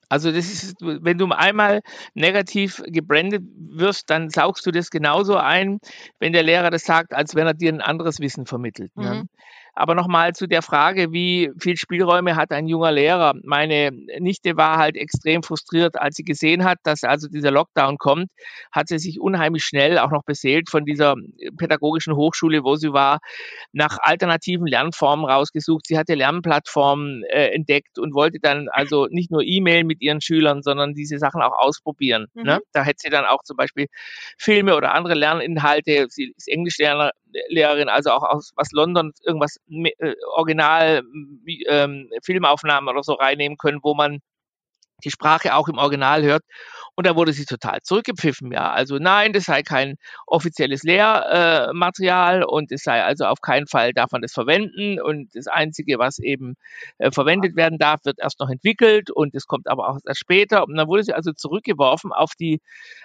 Also 0.09 0.31
das 0.31 0.51
ist, 0.51 0.75
wenn 0.81 1.17
du 1.19 1.27
einmal 1.27 1.81
negativ 2.15 2.81
gebrandet 2.87 3.43
wirst, 3.57 4.09
dann 4.09 4.29
saugst 4.29 4.65
du 4.65 4.71
das 4.71 4.89
genauso 4.89 5.37
ein, 5.37 5.79
wenn 6.19 6.33
der 6.33 6.43
Lehrer 6.43 6.71
das 6.71 6.83
sagt, 6.83 7.13
als 7.13 7.35
wenn 7.35 7.45
er 7.45 7.53
dir 7.53 7.71
ein 7.71 7.81
anderes 7.81 8.19
Wissen 8.19 8.47
vermittelt. 8.47 8.95
Ne? 8.97 9.03
Mhm. 9.03 9.11
Ne? 9.11 9.25
Aber 9.79 9.95
nochmal 9.95 10.33
zu 10.33 10.45
der 10.45 10.61
Frage, 10.61 11.13
wie 11.13 11.51
viel 11.57 11.77
Spielräume 11.77 12.35
hat 12.35 12.51
ein 12.51 12.67
junger 12.67 12.91
Lehrer? 12.91 13.33
Meine 13.43 13.91
Nichte 14.19 14.57
war 14.57 14.77
halt 14.77 14.97
extrem 14.97 15.41
frustriert, 15.41 15.95
als 15.95 16.17
sie 16.17 16.25
gesehen 16.25 16.65
hat, 16.65 16.79
dass 16.83 17.05
also 17.05 17.29
dieser 17.29 17.49
Lockdown 17.51 17.97
kommt, 17.97 18.29
hat 18.73 18.89
sie 18.89 18.99
sich 18.99 19.21
unheimlich 19.21 19.63
schnell 19.63 19.97
auch 19.97 20.11
noch 20.11 20.25
beseelt 20.25 20.69
von 20.69 20.83
dieser 20.83 21.15
pädagogischen 21.57 22.13
Hochschule, 22.13 22.65
wo 22.65 22.75
sie 22.75 22.91
war, 22.91 23.19
nach 23.71 23.99
alternativen 24.01 24.67
Lernformen 24.67 25.23
rausgesucht. 25.23 25.87
Sie 25.87 25.97
hatte 25.97 26.13
Lernplattformen 26.13 27.23
äh, 27.29 27.47
entdeckt 27.53 27.99
und 27.99 28.13
wollte 28.13 28.39
dann 28.41 28.67
also 28.67 29.07
nicht 29.09 29.31
nur 29.31 29.43
E-Mail 29.43 29.85
mit 29.85 30.01
ihren 30.01 30.19
Schülern, 30.19 30.61
sondern 30.61 30.93
diese 30.93 31.19
Sachen 31.19 31.41
auch 31.41 31.57
ausprobieren. 31.57 32.25
Ne? 32.33 32.41
Mhm. 32.41 32.47
Ne? 32.49 32.59
Da 32.73 32.83
hätte 32.83 32.99
sie 32.99 33.09
dann 33.09 33.23
auch 33.23 33.43
zum 33.43 33.55
Beispiel 33.55 33.85
Filme 34.37 34.75
oder 34.75 34.93
andere 34.93 35.13
Lerninhalte. 35.13 36.07
Sie 36.09 36.33
ist 36.35 36.49
Englischlehrerin, 37.33 37.89
also 37.89 38.11
auch 38.11 38.23
aus 38.23 38.51
was 38.55 38.71
London 38.71 39.11
irgendwas 39.23 39.57
äh, 39.69 40.15
Original 40.35 41.03
ähm, 41.67 42.09
Filmaufnahmen 42.23 42.89
oder 42.89 43.03
so 43.03 43.13
reinnehmen 43.13 43.57
können, 43.57 43.79
wo 43.83 43.93
man 43.93 44.19
die 45.03 45.11
Sprache 45.11 45.55
auch 45.55 45.67
im 45.67 45.77
Original 45.77 46.23
hört. 46.23 46.43
Und 46.99 47.07
da 47.07 47.15
wurde 47.15 47.31
sie 47.31 47.45
total 47.45 47.79
zurückgepfiffen, 47.81 48.51
ja. 48.51 48.71
Also 48.71 48.97
nein, 48.97 49.31
das 49.31 49.45
sei 49.45 49.63
kein 49.63 49.95
offizielles 50.27 50.83
Lehrmaterial 50.83 52.41
äh, 52.41 52.45
und 52.45 52.73
es 52.73 52.83
sei 52.83 53.01
also 53.01 53.23
auf 53.23 53.39
keinen 53.39 53.67
Fall 53.67 53.93
darf 53.93 54.11
man 54.11 54.21
das 54.21 54.33
verwenden. 54.33 54.99
Und 55.01 55.33
das 55.33 55.47
Einzige, 55.47 55.97
was 55.97 56.19
eben 56.19 56.55
äh, 56.97 57.09
verwendet 57.09 57.55
werden 57.55 57.77
darf, 57.79 58.01
wird 58.03 58.19
erst 58.19 58.41
noch 58.41 58.49
entwickelt 58.49 59.11
und 59.11 59.33
es 59.33 59.47
kommt 59.47 59.69
aber 59.69 59.87
auch 59.87 59.99
erst 60.05 60.19
später. 60.19 60.67
Und 60.67 60.75
dann 60.75 60.89
wurde 60.89 61.03
sie 61.03 61.13
also 61.13 61.31
zurückgeworfen 61.31 62.11
auf 62.11 62.31
die 62.37 62.59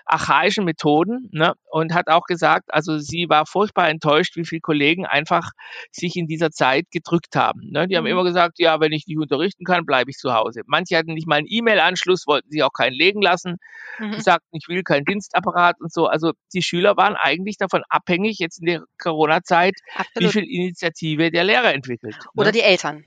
archaischen 0.07 0.65
Methoden 0.65 1.29
ne, 1.31 1.53
und 1.71 1.95
hat 1.95 2.09
auch 2.09 2.25
gesagt, 2.25 2.75
also 2.75 2.99
sie 2.99 3.29
war 3.29 3.47
furchtbar 3.47 3.91
enttäuscht, 3.91 4.35
wie 4.35 4.45
viele 4.45 4.61
Kollegen 4.61 5.07
einfach 5.07 5.53
sich 5.93 6.17
in 6.17 6.27
dieser 6.27 6.51
Zeit 6.51 6.87
gedrückt 6.91 7.37
haben. 7.37 7.71
Ne. 7.71 7.87
Die 7.87 7.97
haben 7.97 8.07
mhm. 8.07 8.11
immer 8.11 8.25
gesagt, 8.25 8.59
ja, 8.59 8.81
wenn 8.81 8.91
ich 8.91 9.07
nicht 9.07 9.19
unterrichten 9.19 9.63
kann, 9.63 9.87
bleibe 9.87 10.11
ich 10.11 10.17
zu 10.17 10.35
Hause. 10.35 10.63
Manche 10.67 10.97
hatten 10.97 11.15
nicht 11.15 11.29
mal 11.29 11.37
einen 11.37 11.47
E-Mail-Anschluss, 11.49 12.27
wollten 12.27 12.51
sich 12.51 12.65
auch 12.65 12.73
keinen 12.73 12.95
legen 12.95 13.23
lassen 13.23 13.59
mhm. 13.99 14.21
sagten, 14.21 14.57
ich 14.57 14.69
will 14.69 14.83
keinen 14.83 15.05
Dienstapparat 15.05 15.81
und 15.81 15.93
so. 15.93 16.07
Also 16.07 16.33
die 16.53 16.63
Schüler 16.63 16.97
waren 16.97 17.17
eigentlich 17.17 17.57
davon 17.59 17.83
abhängig, 17.89 18.39
jetzt 18.39 18.61
in 18.61 18.67
der 18.67 18.85
Corona-Zeit, 18.99 19.75
wie 20.17 20.29
viel 20.29 20.45
Initiative 20.45 21.31
der 21.31 21.45
Lehrer 21.45 21.75
entwickelt. 21.75 22.17
Ne? 22.17 22.25
Oder 22.37 22.53
die 22.53 22.63
Eltern. 22.63 23.05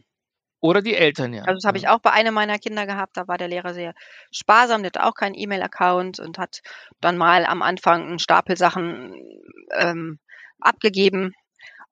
Oder 0.60 0.82
die 0.82 0.96
Eltern, 0.96 1.34
ja. 1.34 1.44
Also 1.44 1.56
das 1.56 1.66
habe 1.66 1.78
ich 1.78 1.88
auch 1.88 2.00
bei 2.00 2.12
einem 2.12 2.34
meiner 2.34 2.58
Kinder 2.58 2.88
gehabt. 2.88 3.16
Da 3.16 3.28
war 3.28 3.38
der 3.38 3.48
Lehrer 3.48 3.74
sehr 3.74 3.94
sparsam, 4.32 4.82
der 4.82 4.90
hatte 4.90 5.06
auch 5.06 5.14
keinen 5.14 5.36
E-Mail-Account 5.36 6.20
und 6.20 6.40
hat 6.40 6.62
dann 7.00 7.18
mal 7.18 7.46
am 7.46 7.62
Anfang 7.62 8.08
einen 8.08 8.20
Stapel 8.20 8.58
Sachen 8.58 9.14
ähm, 9.76 10.20
abgegeben. 10.60 11.34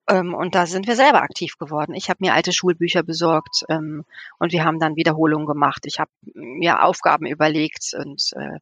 Ähm, 0.08 0.34
und 0.36 0.54
da 0.56 0.68
sind 0.68 0.88
wir 0.88 0.96
selber 0.96 1.22
aktiv 1.22 1.58
geworden. 1.58 1.96
Ich 1.96 2.10
habe 2.10 2.20
mir 2.22 2.34
alte 2.34 2.54
Schulbücher 2.54 3.04
besorgt 3.04 3.66
ähm, 3.70 4.06
und 4.38 4.52
wir 4.52 4.64
haben 4.64 4.80
dann 4.80 4.96
Wiederholungen 4.96 5.48
gemacht. 5.48 5.84
Ich 5.86 6.00
habe 6.00 6.12
mir 6.34 6.84
Aufgaben 6.84 7.26
überlegt 7.26 7.94
und 7.98 8.32
äh, 8.36 8.60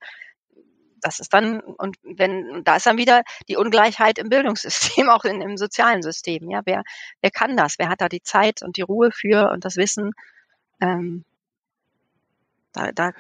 das 1.02 1.20
ist 1.20 1.34
dann, 1.34 1.60
und 1.60 1.98
wenn, 2.04 2.64
da 2.64 2.78
ist 2.78 2.86
dann 2.86 2.98
wieder 2.98 3.24
die 3.50 3.58
Ungleichheit 3.58 4.18
im 4.18 4.30
Bildungssystem, 4.30 5.10
auch 5.10 5.26
in, 5.26 5.42
im 5.42 5.58
sozialen 5.58 6.02
System. 6.02 6.50
Ja, 6.50 6.62
wer, 6.66 6.84
wer 7.22 7.32
kann 7.32 7.58
das? 7.58 7.76
Wer 7.78 7.90
hat 7.90 8.02
da 8.02 8.10
die 8.10 8.24
Zeit 8.24 8.62
und 8.62 8.78
die 8.78 8.82
Ruhe 8.82 9.12
für 9.12 9.52
und 9.52 9.66
das 9.66 9.76
Wissen? 9.76 10.12
Ähm, 10.82 11.26
da, 12.72 12.92
da 12.92 13.12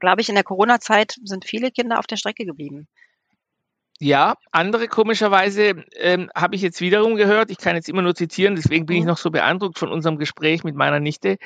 glaube 0.00 0.20
ich, 0.20 0.28
in 0.28 0.36
der 0.36 0.44
Corona-Zeit 0.44 1.16
sind 1.24 1.44
viele 1.44 1.70
Kinder 1.70 1.98
auf 1.98 2.06
der 2.06 2.16
Strecke 2.16 2.46
geblieben. 2.46 2.86
Ja, 4.04 4.34
andere 4.50 4.88
komischerweise 4.88 5.84
ähm, 5.94 6.28
habe 6.34 6.56
ich 6.56 6.62
jetzt 6.62 6.80
wiederum 6.80 7.14
gehört, 7.14 7.52
ich 7.52 7.58
kann 7.58 7.76
jetzt 7.76 7.88
immer 7.88 8.02
nur 8.02 8.16
zitieren, 8.16 8.56
deswegen 8.56 8.84
bin 8.84 8.96
ich 8.96 9.02
mhm. 9.02 9.10
noch 9.10 9.16
so 9.16 9.30
beeindruckt 9.30 9.78
von 9.78 9.92
unserem 9.92 10.18
Gespräch 10.18 10.64
mit 10.64 10.74
meiner 10.74 10.98
Nichte. 10.98 11.36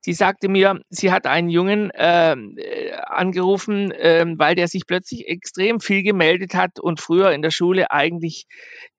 Sie 0.00 0.14
sagte 0.14 0.48
mir, 0.48 0.80
sie 0.88 1.12
hat 1.12 1.26
einen 1.26 1.50
Jungen 1.50 1.92
ähm, 1.94 2.56
äh, 2.56 2.92
angerufen, 2.92 3.92
äh, 3.92 4.24
weil 4.38 4.54
der 4.54 4.68
sich 4.68 4.86
plötzlich 4.86 5.28
extrem 5.28 5.80
viel 5.80 6.02
gemeldet 6.02 6.54
hat 6.54 6.80
und 6.80 6.98
früher 6.98 7.32
in 7.32 7.42
der 7.42 7.50
Schule 7.50 7.90
eigentlich 7.90 8.46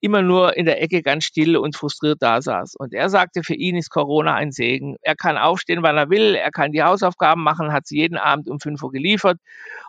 immer 0.01 0.21
nur 0.21 0.55
in 0.55 0.65
der 0.65 0.81
Ecke 0.81 1.01
ganz 1.01 1.25
still 1.25 1.57
und 1.57 1.75
frustriert 1.75 2.21
da 2.21 2.41
saß. 2.41 2.75
Und 2.75 2.93
er 2.93 3.09
sagte, 3.09 3.43
für 3.43 3.53
ihn 3.53 3.75
ist 3.75 3.89
Corona 3.89 4.33
ein 4.35 4.51
Segen. 4.51 4.95
Er 5.01 5.15
kann 5.15 5.37
aufstehen, 5.37 5.83
wann 5.83 5.97
er 5.97 6.09
will, 6.09 6.35
er 6.35 6.51
kann 6.51 6.71
die 6.71 6.83
Hausaufgaben 6.83 7.43
machen, 7.43 7.73
hat 7.73 7.87
sie 7.87 7.97
jeden 7.97 8.17
Abend 8.17 8.49
um 8.49 8.59
5 8.59 8.81
Uhr 8.81 8.91
geliefert. 8.91 9.39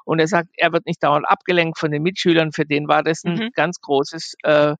Und 0.05 0.19
er 0.19 0.27
sagt, 0.27 0.49
er 0.57 0.73
wird 0.73 0.87
nicht 0.87 1.03
dauernd 1.03 1.29
abgelenkt 1.29 1.79
von 1.79 1.91
den 1.91 2.03
Mitschülern, 2.03 2.53
für 2.53 2.67
den 2.67 2.89
war 2.89 3.03
das 3.03 3.25
ein 3.25 3.35
mhm. 3.35 3.51
ganz 3.55 3.81
großes 3.81 4.35
äh, 4.43 4.75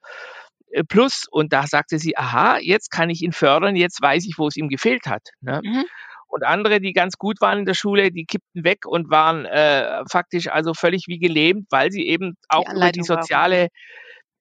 äh, 0.71 0.85
Plus. 0.85 1.27
Und 1.31 1.53
da 1.53 1.67
sagte 1.67 1.99
sie, 1.99 2.17
aha, 2.17 2.59
jetzt 2.59 2.91
kann 2.91 3.11
ich 3.11 3.23
ihn 3.23 3.33
fördern, 3.33 3.77
jetzt 3.77 4.03
weiß 4.03 4.27
ich, 4.27 4.37
wo 4.37 4.49
es 4.49 4.57
ihm 4.57 4.69
gefehlt 4.69 5.07
hat. 5.07 5.29
Ne? 5.41 5.61
Mhm. 5.63 5.85
Und 6.27 6.45
andere, 6.45 6.81
die 6.81 6.93
ganz 6.93 7.19
gut 7.19 7.41
waren 7.41 7.61
in 7.61 7.67
der 7.67 7.75
Schule, 7.75 8.13
die 8.13 8.25
kippten 8.25 8.63
weg 8.65 8.87
und 8.87 9.11
waren 9.11 9.47
äh, 9.47 10.03
faktisch 10.09 10.49
also 10.49 10.75
völlig 10.75 11.05
wie 11.09 11.19
gelähmt, 11.19 11.67
weil 11.71 11.91
sie 11.91 12.07
eben 12.07 12.37
auch 12.49 12.65
die 12.65 12.77
über 12.77 12.93
die 12.93 13.03
soziale 13.03 13.69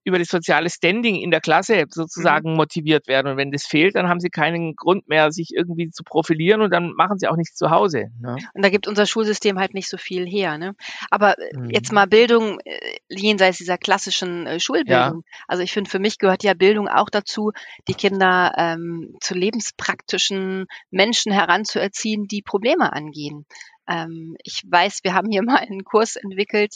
über 0.04 0.18
das 0.18 0.30
soziale 0.30 0.70
Standing 0.70 1.16
in 1.16 1.32
der 1.32 1.42
Klasse 1.42 1.86
sozusagen 1.90 2.52
mhm. 2.52 2.58
motiviert 2.58 3.08
werden. 3.08 3.28
Und 3.28 3.38
wenn 3.38 3.52
das 3.52 3.66
fehlt, 3.66 3.96
dann 3.96 4.08
haben 4.08 4.20
sie 4.20 4.30
keinen 4.30 4.76
Grund 4.76 5.08
mehr, 5.08 5.32
sich 5.32 5.52
irgendwie 5.54 5.90
zu 5.90 6.04
profilieren 6.04 6.62
und 6.62 6.72
dann 6.72 6.94
machen 6.94 7.20
sie 7.20 7.28
auch 7.28 7.36
nichts 7.36 7.56
zu 7.56 7.70
Hause. 7.70 8.06
Ne? 8.20 8.38
Und 8.54 8.64
da 8.64 8.70
gibt 8.70 8.88
unser 8.88 9.06
Schulsystem 9.06 9.60
halt 9.60 9.74
nicht 9.74 9.90
so 9.90 9.98
viel 9.98 10.26
her. 10.26 10.58
Ne? 10.58 10.76
Aber 11.10 11.38
äh, 11.38 11.58
mhm. 11.58 11.70
jetzt 11.70 11.92
mal 11.92 12.08
Bildung 12.08 12.60
äh, 12.64 12.80
jenseits 13.10 13.58
dieser 13.58 13.78
klassischen 13.78 14.48
äh, 14.48 14.60
Schulbildung. 14.60 15.24
Ja. 15.26 15.38
Also 15.48 15.64
ich 15.64 15.72
finde, 15.72 15.90
für 15.90 16.00
mich 16.00 16.18
gehört 16.18 16.44
ja 16.44 16.54
Bildung 16.54 16.88
auch 16.88 17.10
dazu, 17.10 17.52
die 17.88 17.94
Kinder 17.94 18.54
ähm, 18.58 19.16
zu 19.22 19.34
lebenspraktischen 19.34 20.66
Menschen 20.92 21.32
heranzuerziehen, 21.32 22.28
die 22.28 22.42
Probleme 22.42 22.94
angehen 22.94 23.46
ähm, 23.90 24.38
ich 24.44 24.64
weiß, 24.68 25.00
wir 25.04 25.14
haben 25.14 25.30
hier 25.32 25.42
mal 25.44 25.58
einen 25.58 25.84
Kurs 25.84 26.16
entwickelt, 26.16 26.76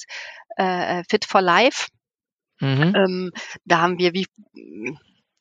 äh, 0.57 1.03
Fit 1.09 1.25
for 1.25 1.41
Life. 1.41 1.87
Mhm. 2.63 2.95
Ähm, 2.95 3.31
da 3.65 3.81
haben 3.81 3.99
wir 3.99 4.13
wie 4.13 4.25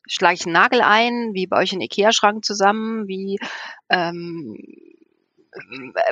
schlage 0.08 0.34
ich 0.34 0.44
einen 0.44 0.54
Nagel 0.54 0.80
ein, 0.82 1.30
wie 1.32 1.46
baue 1.46 1.64
ich 1.64 1.72
einen 1.72 1.82
Ikea-Schrank 1.82 2.44
zusammen, 2.44 3.06
wie 3.06 3.38
ähm, 3.88 4.56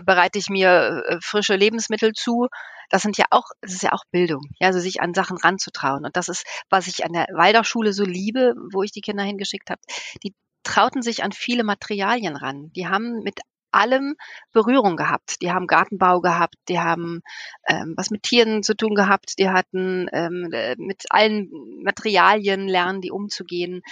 bereite 0.05 0.39
ich 0.39 0.49
mir 0.49 1.03
äh, 1.07 1.19
frische 1.21 1.57
Lebensmittel 1.57 2.13
zu. 2.13 2.47
Das 2.91 3.03
sind 3.03 3.19
ja 3.19 3.25
auch, 3.31 3.45
das 3.61 3.73
ist 3.73 3.83
ja 3.83 3.93
auch 3.93 4.05
Bildung, 4.11 4.43
ja, 4.59 4.69
also 4.69 4.81
sich 4.81 5.01
an 5.01 5.15
Sachen 5.15 5.37
ranzutrauen. 5.37 6.05
Und 6.05 6.17
das 6.17 6.29
ist, 6.29 6.45
was 6.69 6.87
ich 6.87 7.05
an 7.05 7.13
der 7.13 7.27
Waldorfschule 7.33 7.93
so 7.93 8.05
liebe, 8.05 8.55
wo 8.73 8.83
ich 8.83 8.93
die 8.93 9.01
Kinder 9.01 9.23
hingeschickt 9.23 9.71
habe. 9.71 9.81
Die 10.25 10.35
trauten 10.63 11.03
sich 11.03 11.23
an 11.23 11.33
viele 11.33 11.65
Materialien 11.65 12.37
ran. 12.37 12.71
Die 12.75 12.89
haben 12.89 13.23
mit 13.23 13.41
allem 13.73 14.17
Berührung 14.53 14.97
gehabt. 14.97 15.41
Die 15.43 15.53
haben 15.53 15.67
Gartenbau 15.67 16.21
gehabt, 16.21 16.57
die 16.69 16.81
haben 16.81 17.21
ähm, 17.69 17.95
was 17.97 18.11
mit 18.11 18.23
Tieren 18.23 18.63
zu 18.63 18.75
tun 18.75 18.95
gehabt, 18.95 19.39
die 19.39 19.49
hatten 19.49 20.09
ähm, 20.13 20.51
äh, 20.53 20.77
mit 20.79 21.05
allen 21.11 21.51
Materialien 21.83 22.69
lernen, 22.69 23.01
die 23.01 23.11
umzugehen. 23.11 23.83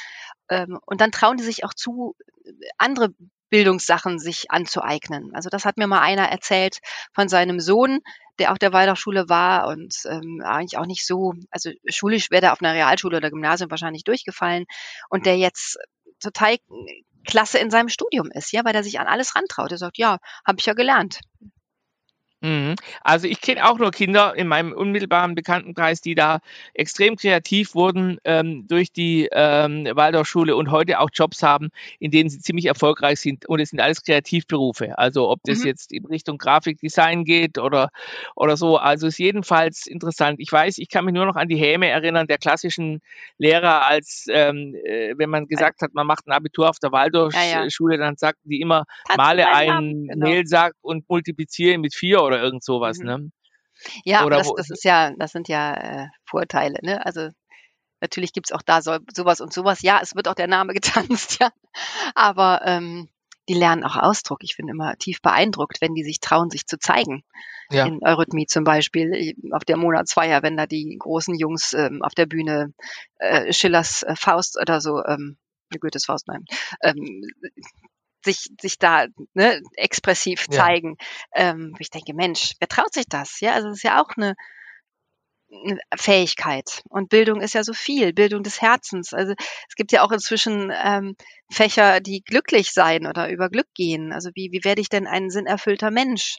Ähm, 0.48 0.78
und 0.86 1.00
dann 1.00 1.12
trauen 1.12 1.36
die 1.36 1.44
sich 1.44 1.64
auch 1.64 1.74
zu, 1.74 2.14
andere 2.78 3.10
Bildungssachen 3.50 4.18
sich 4.18 4.50
anzueignen. 4.50 5.34
Also 5.34 5.48
das 5.48 5.64
hat 5.64 5.78
mir 5.78 5.86
mal 5.86 6.00
einer 6.00 6.28
erzählt 6.28 6.80
von 7.12 7.28
seinem 7.28 7.60
Sohn, 7.60 8.00
der 8.38 8.52
auf 8.52 8.58
der 8.58 8.72
Waldorfschule 8.72 9.28
war 9.28 9.68
und 9.68 9.94
ähm, 10.08 10.42
eigentlich 10.44 10.78
auch 10.78 10.86
nicht 10.86 11.06
so, 11.06 11.34
also 11.50 11.70
schulisch 11.88 12.30
wäre 12.30 12.46
er 12.46 12.52
auf 12.52 12.62
einer 12.62 12.74
Realschule 12.74 13.16
oder 13.16 13.30
Gymnasium 13.30 13.70
wahrscheinlich 13.70 14.04
durchgefallen 14.04 14.66
und 15.08 15.26
der 15.26 15.36
jetzt 15.38 15.78
total 16.20 16.56
klasse 17.28 17.58
in 17.58 17.70
seinem 17.70 17.88
Studium 17.88 18.30
ist, 18.32 18.52
ja, 18.52 18.64
weil 18.64 18.74
er 18.74 18.82
sich 18.82 18.98
an 18.98 19.06
alles 19.06 19.36
rantraut. 19.36 19.70
Er 19.70 19.78
sagt, 19.78 19.98
ja, 19.98 20.18
habe 20.44 20.58
ich 20.58 20.66
ja 20.66 20.72
gelernt. 20.72 21.20
Mhm. 22.40 22.76
Also 23.02 23.26
ich 23.26 23.40
kenne 23.40 23.68
auch 23.68 23.78
nur 23.78 23.90
Kinder 23.90 24.34
in 24.36 24.46
meinem 24.46 24.72
unmittelbaren 24.72 25.34
Bekanntenkreis, 25.34 26.00
die 26.00 26.14
da 26.14 26.38
extrem 26.72 27.16
kreativ 27.16 27.74
wurden 27.74 28.18
ähm, 28.24 28.66
durch 28.68 28.92
die 28.92 29.28
ähm, 29.32 29.88
Waldorfschule 29.92 30.54
und 30.54 30.70
heute 30.70 31.00
auch 31.00 31.10
Jobs 31.12 31.42
haben, 31.42 31.70
in 31.98 32.12
denen 32.12 32.30
sie 32.30 32.38
ziemlich 32.38 32.66
erfolgreich 32.66 33.20
sind. 33.20 33.46
Und 33.48 33.58
es 33.60 33.70
sind 33.70 33.80
alles 33.80 34.04
Kreativberufe. 34.04 34.96
Also 34.98 35.28
ob 35.28 35.40
das 35.44 35.60
mhm. 35.60 35.66
jetzt 35.66 35.92
in 35.92 36.06
Richtung 36.06 36.38
Grafikdesign 36.38 37.24
geht 37.24 37.58
oder, 37.58 37.90
oder 38.36 38.56
so. 38.56 38.76
Also 38.76 39.08
ist 39.08 39.18
jedenfalls 39.18 39.88
interessant. 39.88 40.38
Ich 40.38 40.52
weiß, 40.52 40.78
ich 40.78 40.88
kann 40.88 41.04
mich 41.04 41.14
nur 41.14 41.26
noch 41.26 41.36
an 41.36 41.48
die 41.48 41.56
Häme 41.56 41.88
erinnern 41.88 42.28
der 42.28 42.38
klassischen 42.38 43.00
Lehrer, 43.38 43.84
als 43.86 44.26
ähm, 44.30 44.76
äh, 44.84 45.14
wenn 45.16 45.30
man 45.30 45.48
gesagt 45.48 45.82
hat, 45.82 45.92
man 45.92 46.06
macht 46.06 46.28
ein 46.28 46.32
Abitur 46.32 46.68
auf 46.68 46.78
der 46.78 46.92
Waldorfschule, 46.92 47.94
ja, 47.94 48.00
ja. 48.00 48.06
dann 48.06 48.16
sagten 48.16 48.48
die 48.48 48.60
immer, 48.60 48.84
male 49.16 49.52
einen 49.52 50.06
genau. 50.06 50.28
Mehlsack 50.28 50.74
und 50.82 51.08
multipliziere 51.08 51.78
mit 51.78 51.94
vier 51.94 52.27
oder 52.28 52.40
irgend 52.40 52.62
sowas, 52.62 52.98
mhm. 52.98 53.06
ne? 53.06 53.30
Ja, 54.04 54.24
oder 54.24 54.38
das, 54.38 54.52
das 54.56 54.70
ist 54.70 54.84
ja, 54.84 55.12
das 55.16 55.32
sind 55.32 55.48
ja 55.48 55.74
äh, 55.74 56.06
Vorteile, 56.24 56.78
ne? 56.82 57.04
Also 57.04 57.30
natürlich 58.00 58.32
gibt's 58.32 58.52
auch 58.52 58.62
da 58.62 58.82
so, 58.82 58.98
sowas 59.14 59.40
und 59.40 59.52
sowas. 59.52 59.82
Ja, 59.82 60.00
es 60.02 60.14
wird 60.14 60.28
auch 60.28 60.34
der 60.34 60.46
Name 60.46 60.72
getanzt, 60.74 61.40
ja. 61.40 61.50
Aber 62.14 62.62
ähm, 62.64 63.08
die 63.48 63.54
lernen 63.54 63.84
auch 63.84 63.96
Ausdruck. 63.96 64.40
Ich 64.42 64.56
bin 64.56 64.68
immer 64.68 64.96
tief 64.96 65.22
beeindruckt, 65.22 65.80
wenn 65.80 65.94
die 65.94 66.04
sich 66.04 66.20
trauen, 66.20 66.50
sich 66.50 66.66
zu 66.66 66.78
zeigen. 66.78 67.24
Ja. 67.70 67.86
In 67.86 68.00
Eurythmie 68.02 68.46
zum 68.46 68.64
Beispiel, 68.64 69.34
auf 69.52 69.64
der 69.64 69.76
Monatsfeier, 69.76 70.42
wenn 70.42 70.56
da 70.56 70.66
die 70.66 70.96
großen 70.98 71.34
Jungs 71.34 71.74
ähm, 71.74 72.02
auf 72.02 72.14
der 72.14 72.26
Bühne 72.26 72.72
äh, 73.18 73.52
Schillers 73.52 74.02
äh, 74.02 74.16
Faust 74.16 74.58
oder 74.60 74.80
so 74.80 75.04
ähm, 75.04 75.36
Goethes 75.78 76.06
Faust, 76.06 76.28
nein, 76.28 76.46
ähm, 76.82 77.22
sich, 78.32 78.48
sich 78.60 78.78
da 78.78 79.06
ne, 79.34 79.60
expressiv 79.76 80.46
Ja. 80.50 80.56
zeigen. 80.58 80.96
Ähm, 81.34 81.74
ich 81.78 81.90
denke, 81.90 82.14
Mensch, 82.14 82.52
wer 82.60 82.68
traut 82.68 82.92
sich 82.94 83.06
das? 83.08 83.40
Ja, 83.40 83.54
also 83.54 83.68
das 83.68 83.78
ist 83.78 83.82
ja 83.84 84.02
auch 84.02 84.16
eine, 84.16 84.34
eine 85.50 85.78
Fähigkeit. 85.96 86.82
Und 86.88 87.08
Bildung 87.08 87.40
ist 87.40 87.54
ja 87.54 87.62
so 87.64 87.72
viel, 87.72 88.12
Bildung 88.12 88.42
des 88.42 88.60
Herzens. 88.60 89.12
Also 89.14 89.34
es 89.68 89.74
gibt 89.76 89.92
ja 89.92 90.02
auch 90.02 90.12
inzwischen 90.12 90.72
ähm, 90.84 91.16
Fächer, 91.50 92.00
die 92.00 92.22
glücklich 92.22 92.72
sein 92.72 93.06
oder 93.06 93.30
über 93.30 93.48
Glück 93.48 93.68
gehen. 93.74 94.12
Also 94.12 94.30
wie, 94.34 94.50
wie 94.52 94.64
werde 94.64 94.80
ich 94.80 94.88
denn 94.90 95.06
ein 95.06 95.30
sinnerfüllter 95.30 95.90
Mensch? 95.90 96.36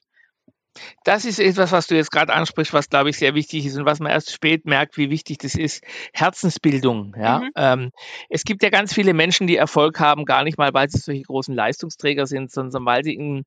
Das 1.03 1.25
ist 1.25 1.39
etwas, 1.39 1.71
was 1.71 1.87
du 1.87 1.95
jetzt 1.95 2.11
gerade 2.11 2.31
ansprichst, 2.33 2.73
was 2.73 2.89
glaube 2.89 3.09
ich 3.09 3.17
sehr 3.17 3.33
wichtig 3.35 3.65
ist 3.65 3.77
und 3.77 3.85
was 3.85 3.99
man 3.99 4.11
erst 4.11 4.31
spät 4.31 4.65
merkt, 4.65 4.97
wie 4.97 5.09
wichtig 5.09 5.39
das 5.39 5.55
ist. 5.55 5.83
Herzensbildung. 6.13 7.15
Ja, 7.19 7.39
Mhm. 7.39 7.49
ähm, 7.55 7.91
es 8.29 8.43
gibt 8.43 8.63
ja 8.63 8.69
ganz 8.69 8.93
viele 8.93 9.13
Menschen, 9.13 9.47
die 9.47 9.57
Erfolg 9.57 9.99
haben, 9.99 10.25
gar 10.25 10.43
nicht 10.43 10.57
mal, 10.57 10.73
weil 10.73 10.89
sie 10.89 10.99
solche 10.99 11.23
großen 11.23 11.53
Leistungsträger 11.55 12.27
sind, 12.27 12.51
sondern 12.51 12.85
weil 12.85 13.03
sie 13.03 13.15
in, 13.15 13.43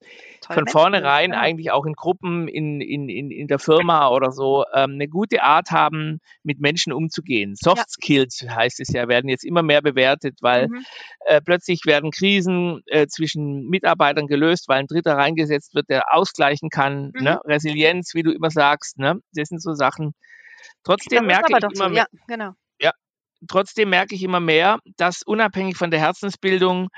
von 0.46 0.56
Menschen 0.56 0.72
vornherein 0.72 1.32
ja. 1.32 1.38
eigentlich 1.40 1.70
auch 1.70 1.86
in 1.86 1.94
Gruppen, 1.94 2.48
in, 2.48 2.80
in, 2.80 3.08
in, 3.08 3.30
in 3.30 3.46
der 3.46 3.58
Firma 3.58 4.08
oder 4.10 4.32
so 4.32 4.64
ähm, 4.74 4.92
eine 4.94 5.08
gute 5.08 5.42
Art 5.42 5.70
haben, 5.70 6.18
mit 6.42 6.60
Menschen 6.60 6.92
umzugehen. 6.92 7.54
Soft 7.54 7.78
Ja. 7.78 7.84
Skills 7.88 8.44
heißt 8.48 8.80
es 8.80 8.88
ja, 8.88 9.08
werden 9.08 9.28
jetzt 9.30 9.44
immer 9.44 9.62
mehr 9.62 9.80
bewertet, 9.82 10.38
weil 10.40 10.68
Mhm. 10.68 10.84
äh, 11.26 11.40
plötzlich 11.40 11.82
werden 11.86 12.10
Krisen 12.10 12.82
äh, 12.86 13.06
zwischen 13.06 13.68
Mitarbeitern 13.68 14.26
gelöst, 14.26 14.68
weil 14.68 14.80
ein 14.80 14.86
Dritter 14.86 15.14
reingesetzt 15.16 15.74
wird, 15.74 15.88
der 15.88 16.12
ausgleichen 16.14 16.68
kann. 16.68 17.11
Mhm. 17.14 17.24
Ne? 17.24 17.40
Resilienz, 17.44 18.14
wie 18.14 18.22
du 18.22 18.32
immer 18.32 18.50
sagst, 18.50 18.98
ne? 18.98 19.20
das 19.32 19.48
sind 19.48 19.62
so 19.62 19.74
Sachen. 19.74 20.14
Trotzdem 20.84 21.26
merke 21.26 21.52
ich 21.52 21.62
immer 21.62 21.88
so, 21.88 21.88
mehr, 21.88 22.06
ja, 22.12 22.18
genau. 22.26 22.52
trotzdem 23.48 23.90
merke 23.90 24.14
ich 24.14 24.22
immer 24.22 24.40
mehr, 24.40 24.78
dass 24.96 25.22
unabhängig 25.22 25.76
von 25.76 25.90
der 25.90 26.00
Herzensbildung 26.00 26.88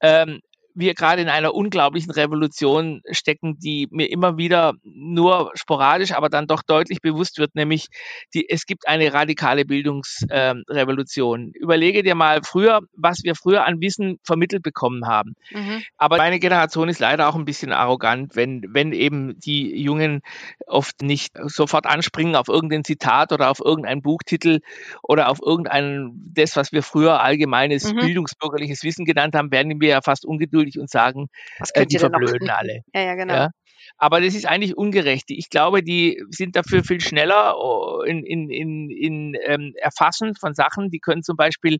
ähm, 0.00 0.40
wir 0.74 0.94
gerade 0.94 1.22
in 1.22 1.28
einer 1.28 1.54
unglaublichen 1.54 2.10
Revolution 2.10 3.00
stecken, 3.10 3.58
die 3.58 3.88
mir 3.90 4.10
immer 4.10 4.36
wieder 4.36 4.74
nur 4.82 5.50
sporadisch, 5.54 6.12
aber 6.12 6.28
dann 6.28 6.46
doch 6.46 6.62
deutlich 6.62 7.00
bewusst 7.00 7.38
wird, 7.38 7.54
nämlich 7.54 7.86
die, 8.34 8.48
es 8.48 8.66
gibt 8.66 8.86
eine 8.88 9.12
radikale 9.12 9.64
Bildungsrevolution. 9.64 11.52
Überlege 11.54 12.02
dir 12.02 12.14
mal 12.14 12.40
früher, 12.44 12.80
was 12.96 13.22
wir 13.22 13.34
früher 13.34 13.64
an 13.64 13.80
Wissen 13.80 14.18
vermittelt 14.24 14.62
bekommen 14.62 15.06
haben. 15.06 15.34
Mhm. 15.50 15.82
Aber 15.96 16.16
meine 16.16 16.38
Generation 16.38 16.88
ist 16.88 17.00
leider 17.00 17.28
auch 17.28 17.36
ein 17.36 17.44
bisschen 17.44 17.72
arrogant, 17.72 18.36
wenn, 18.36 18.62
wenn 18.68 18.92
eben 18.92 19.38
die 19.40 19.80
Jungen 19.80 20.20
oft 20.66 21.02
nicht 21.02 21.32
sofort 21.46 21.86
anspringen 21.86 22.36
auf 22.36 22.48
irgendein 22.48 22.84
Zitat 22.84 23.32
oder 23.32 23.50
auf 23.50 23.60
irgendeinen 23.60 24.02
Buchtitel 24.02 24.60
oder 25.02 25.28
auf 25.28 25.38
irgendein, 25.40 26.10
das, 26.34 26.56
was 26.56 26.72
wir 26.72 26.82
früher 26.82 27.20
allgemeines 27.22 27.84
Mhm. 27.92 28.00
bildungsbürgerliches 28.00 28.82
Wissen 28.82 29.04
genannt 29.04 29.34
haben, 29.34 29.50
werden 29.50 29.80
wir 29.80 29.88
ja 29.88 30.02
fast 30.02 30.24
ungeduldig 30.24 30.63
und 30.78 30.90
sagen, 30.90 31.28
Was 31.58 31.70
äh, 31.70 31.86
die 31.86 31.98
verblöden 31.98 32.50
alle. 32.50 32.80
Ja, 32.94 33.02
ja, 33.02 33.14
genau. 33.14 33.34
Ja. 33.34 33.50
Aber 33.98 34.20
das 34.20 34.34
ist 34.34 34.46
eigentlich 34.46 34.76
ungerecht. 34.76 35.26
Ich 35.28 35.50
glaube, 35.50 35.82
die 35.82 36.22
sind 36.30 36.56
dafür 36.56 36.84
viel 36.84 37.00
schneller 37.00 37.56
oh, 37.58 38.00
in, 38.02 38.24
in, 38.24 38.50
in, 38.50 38.90
in 38.90 39.36
ähm, 39.46 39.72
Erfassen 39.76 40.34
von 40.34 40.54
Sachen. 40.54 40.90
Die 40.90 41.00
können 41.00 41.22
zum 41.22 41.36
Beispiel 41.36 41.78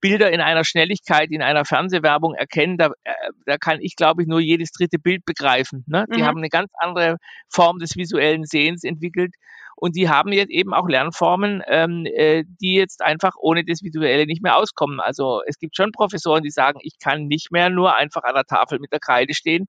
Bilder 0.00 0.30
in 0.30 0.40
einer 0.40 0.64
Schnelligkeit, 0.64 1.30
in 1.30 1.42
einer 1.42 1.64
Fernsehwerbung 1.64 2.34
erkennen. 2.34 2.76
Da, 2.76 2.90
äh, 3.04 3.12
da 3.46 3.56
kann 3.56 3.78
ich, 3.80 3.96
glaube 3.96 4.22
ich, 4.22 4.28
nur 4.28 4.40
jedes 4.40 4.70
dritte 4.72 4.98
Bild 4.98 5.24
begreifen. 5.24 5.84
Ne? 5.86 6.04
Die 6.14 6.20
Mhm. 6.20 6.26
haben 6.26 6.38
eine 6.38 6.48
ganz 6.48 6.70
andere 6.78 7.16
Form 7.48 7.78
des 7.78 7.96
visuellen 7.96 8.44
Sehens 8.44 8.84
entwickelt. 8.84 9.34
Und 9.76 9.94
die 9.94 10.08
haben 10.08 10.32
jetzt 10.32 10.50
eben 10.50 10.72
auch 10.74 10.88
Lernformen, 10.88 11.62
ähm, 11.68 12.06
äh, 12.06 12.44
die 12.60 12.74
jetzt 12.74 13.02
einfach 13.02 13.34
ohne 13.38 13.64
das 13.64 13.82
Visuelle 13.82 14.26
nicht 14.26 14.42
mehr 14.42 14.56
auskommen. 14.56 15.00
Also 15.00 15.42
es 15.46 15.58
gibt 15.58 15.76
schon 15.76 15.92
Professoren, 15.92 16.42
die 16.42 16.50
sagen, 16.50 16.78
ich 16.82 16.98
kann 16.98 17.26
nicht 17.26 17.52
mehr 17.52 17.68
nur 17.68 17.94
einfach 17.94 18.24
an 18.24 18.34
der 18.34 18.44
Tafel 18.44 18.78
mit 18.78 18.90
der 18.90 19.00
Kreide 19.00 19.34
stehen. 19.34 19.66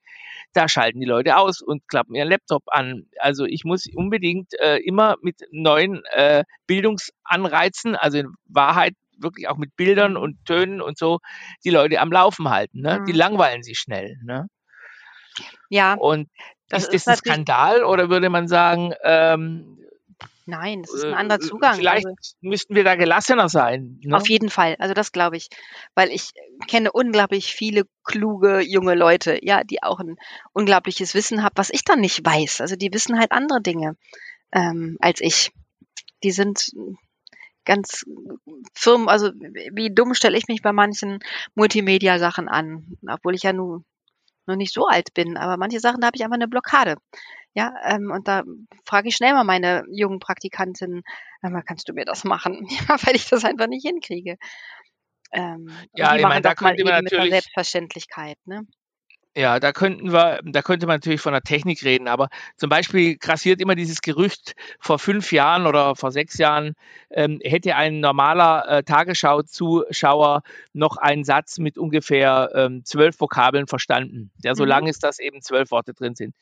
Da 0.53 0.69
schalten 0.69 0.99
die 1.01 1.05
Leute 1.05 1.35
aus 1.37 1.61
und 1.61 1.87
klappen 1.89 2.15
ihren 2.15 2.29
Laptop 2.29 2.63
an. 2.67 3.03
Also 3.19 3.45
ich 3.45 3.65
muss 3.65 3.85
unbedingt 3.93 4.53
äh, 4.61 4.77
immer 4.77 5.15
mit 5.21 5.41
neuen 5.51 6.03
äh, 6.13 6.45
Bildungsanreizen, 6.67 7.95
also 7.95 8.19
in 8.19 8.33
Wahrheit 8.45 8.93
wirklich 9.19 9.47
auch 9.49 9.57
mit 9.57 9.75
Bildern 9.75 10.15
und 10.15 10.45
Tönen 10.45 10.79
und 10.81 10.97
so, 10.97 11.19
die 11.65 11.69
Leute 11.71 11.99
am 11.99 12.11
Laufen 12.11 12.49
halten. 12.49 12.81
Ne? 12.81 13.01
Die 13.07 13.13
Mhm. 13.13 13.17
langweilen 13.17 13.63
sich 13.63 13.77
schnell. 13.79 14.15
Ne? 14.23 14.47
Ja, 15.69 15.95
Und 15.95 16.29
das 16.69 16.83
ist 16.83 16.93
ist 16.93 17.07
das 17.07 17.19
ein 17.25 17.45
Skandal 17.45 17.83
oder 17.83 18.09
würde 18.09 18.29
man 18.29 18.47
sagen, 18.47 18.93
ähm, 19.03 19.79
nein, 20.47 20.81
das 20.81 20.93
ist 20.93 21.03
äh, 21.03 21.07
ein 21.07 21.13
anderer 21.13 21.39
Zugang. 21.39 21.75
vielleicht 21.75 22.05
Also, 22.05 22.35
müssten 22.41 22.75
wir 22.75 22.83
da 22.83 22.95
gelassener 22.95 23.49
sein. 23.49 23.99
Ne? 24.03 24.15
auf 24.15 24.29
jeden 24.29 24.49
Fall. 24.49 24.75
Also 24.79 24.93
das 24.93 25.11
glaube 25.11 25.37
ich. 25.37 25.49
Weil 25.95 26.09
ich 26.09 26.31
kenne 26.67 26.91
unglaublich 26.91 27.53
viele 27.53 27.83
kluge 28.03 28.61
junge 28.61 28.95
Leute, 28.95 29.39
ja, 29.41 29.63
die 29.63 29.83
auch 29.83 29.99
ein 29.99 30.15
unglaubliches 30.53 31.13
Wissen 31.13 31.43
haben, 31.43 31.55
was 31.55 31.69
ich 31.69 31.83
dann 31.83 31.99
nicht 31.99 32.25
weiß. 32.25 32.61
Also 32.61 32.75
die 32.75 32.93
wissen 32.93 33.19
halt 33.19 33.31
andere 33.31 33.61
Dinge 33.61 33.95
ähm, 34.51 34.97
als 34.99 35.21
ich. 35.21 35.51
Die 36.23 36.31
sind 36.31 36.71
ganz 37.65 38.05
firm, 38.73 39.07
also 39.07 39.31
wie 39.73 39.93
dumm 39.93 40.13
stelle 40.13 40.37
ich 40.37 40.47
mich 40.47 40.61
bei 40.61 40.71
manchen 40.71 41.19
Multimedia-Sachen 41.53 42.47
an, 42.47 42.97
obwohl 43.07 43.35
ich 43.35 43.43
ja 43.43 43.53
nun 43.53 43.83
noch 44.47 44.55
nicht 44.55 44.73
so 44.73 44.87
alt 44.87 45.13
bin, 45.13 45.37
aber 45.37 45.57
manche 45.57 45.79
Sachen, 45.79 46.01
da 46.01 46.07
habe 46.07 46.17
ich 46.17 46.23
einfach 46.23 46.35
eine 46.35 46.47
Blockade. 46.47 46.95
Ja, 47.53 47.73
ähm, 47.85 48.11
und 48.11 48.27
da 48.27 48.43
frage 48.85 49.09
ich 49.09 49.15
schnell 49.15 49.33
mal 49.33 49.43
meine 49.43 49.83
jungen 49.91 50.19
Praktikantinnen, 50.19 51.01
mal, 51.41 51.63
kannst 51.63 51.89
du 51.89 51.93
mir 51.93 52.05
das 52.05 52.23
machen? 52.23 52.67
Ja, 52.89 52.97
weil 53.03 53.15
ich 53.15 53.29
das 53.29 53.45
einfach 53.45 53.67
nicht 53.67 53.85
hinkriege. 53.85 54.37
Ähm, 55.31 55.67
Ja, 55.93 56.11
die 56.11 56.17
ich 56.17 56.21
machen 56.21 56.29
meine, 56.29 56.41
da 56.41 56.49
das 56.51 56.61
mal 56.61 56.75
könnte 56.75 56.81
eben 56.81 57.03
mit 57.03 57.13
einer 57.13 57.29
Selbstverständlichkeit, 57.29 58.37
ne? 58.45 58.61
Ja, 59.37 59.59
da 59.59 59.71
könnten 59.71 60.11
wir, 60.11 60.39
da 60.43 60.63
könnte 60.63 60.87
man 60.87 60.95
natürlich 60.95 61.21
von 61.21 61.31
der 61.31 61.43
Technik 61.43 61.83
reden, 61.83 62.07
aber 62.07 62.29
zum 62.55 62.69
Beispiel 62.69 63.17
grassiert 63.17 63.61
immer 63.61 63.75
dieses 63.75 64.01
Gerücht, 64.01 64.55
vor 64.79 64.97
fünf 64.97 65.31
Jahren 65.31 65.67
oder 65.67 65.95
vor 65.95 66.11
sechs 66.11 66.39
Jahren 66.39 66.73
ähm, 67.11 67.39
hätte 67.43 67.75
ein 67.75 67.99
normaler 67.99 68.67
äh, 68.67 68.83
Tagesschau-Zuschauer 68.83 70.41
noch 70.73 70.97
einen 70.97 71.23
Satz 71.23 71.59
mit 71.59 71.77
ungefähr 71.77 72.49
ähm, 72.55 72.83
zwölf 72.83 73.19
Vokabeln 73.19 73.67
verstanden, 73.67 74.31
der 74.43 74.55
so 74.55 74.63
Mhm. 74.63 74.69
lang 74.69 74.87
ist, 74.87 75.03
dass 75.03 75.19
eben 75.19 75.43
zwölf 75.43 75.69
Worte 75.69 75.93
drin 75.93 76.15
sind. 76.15 76.33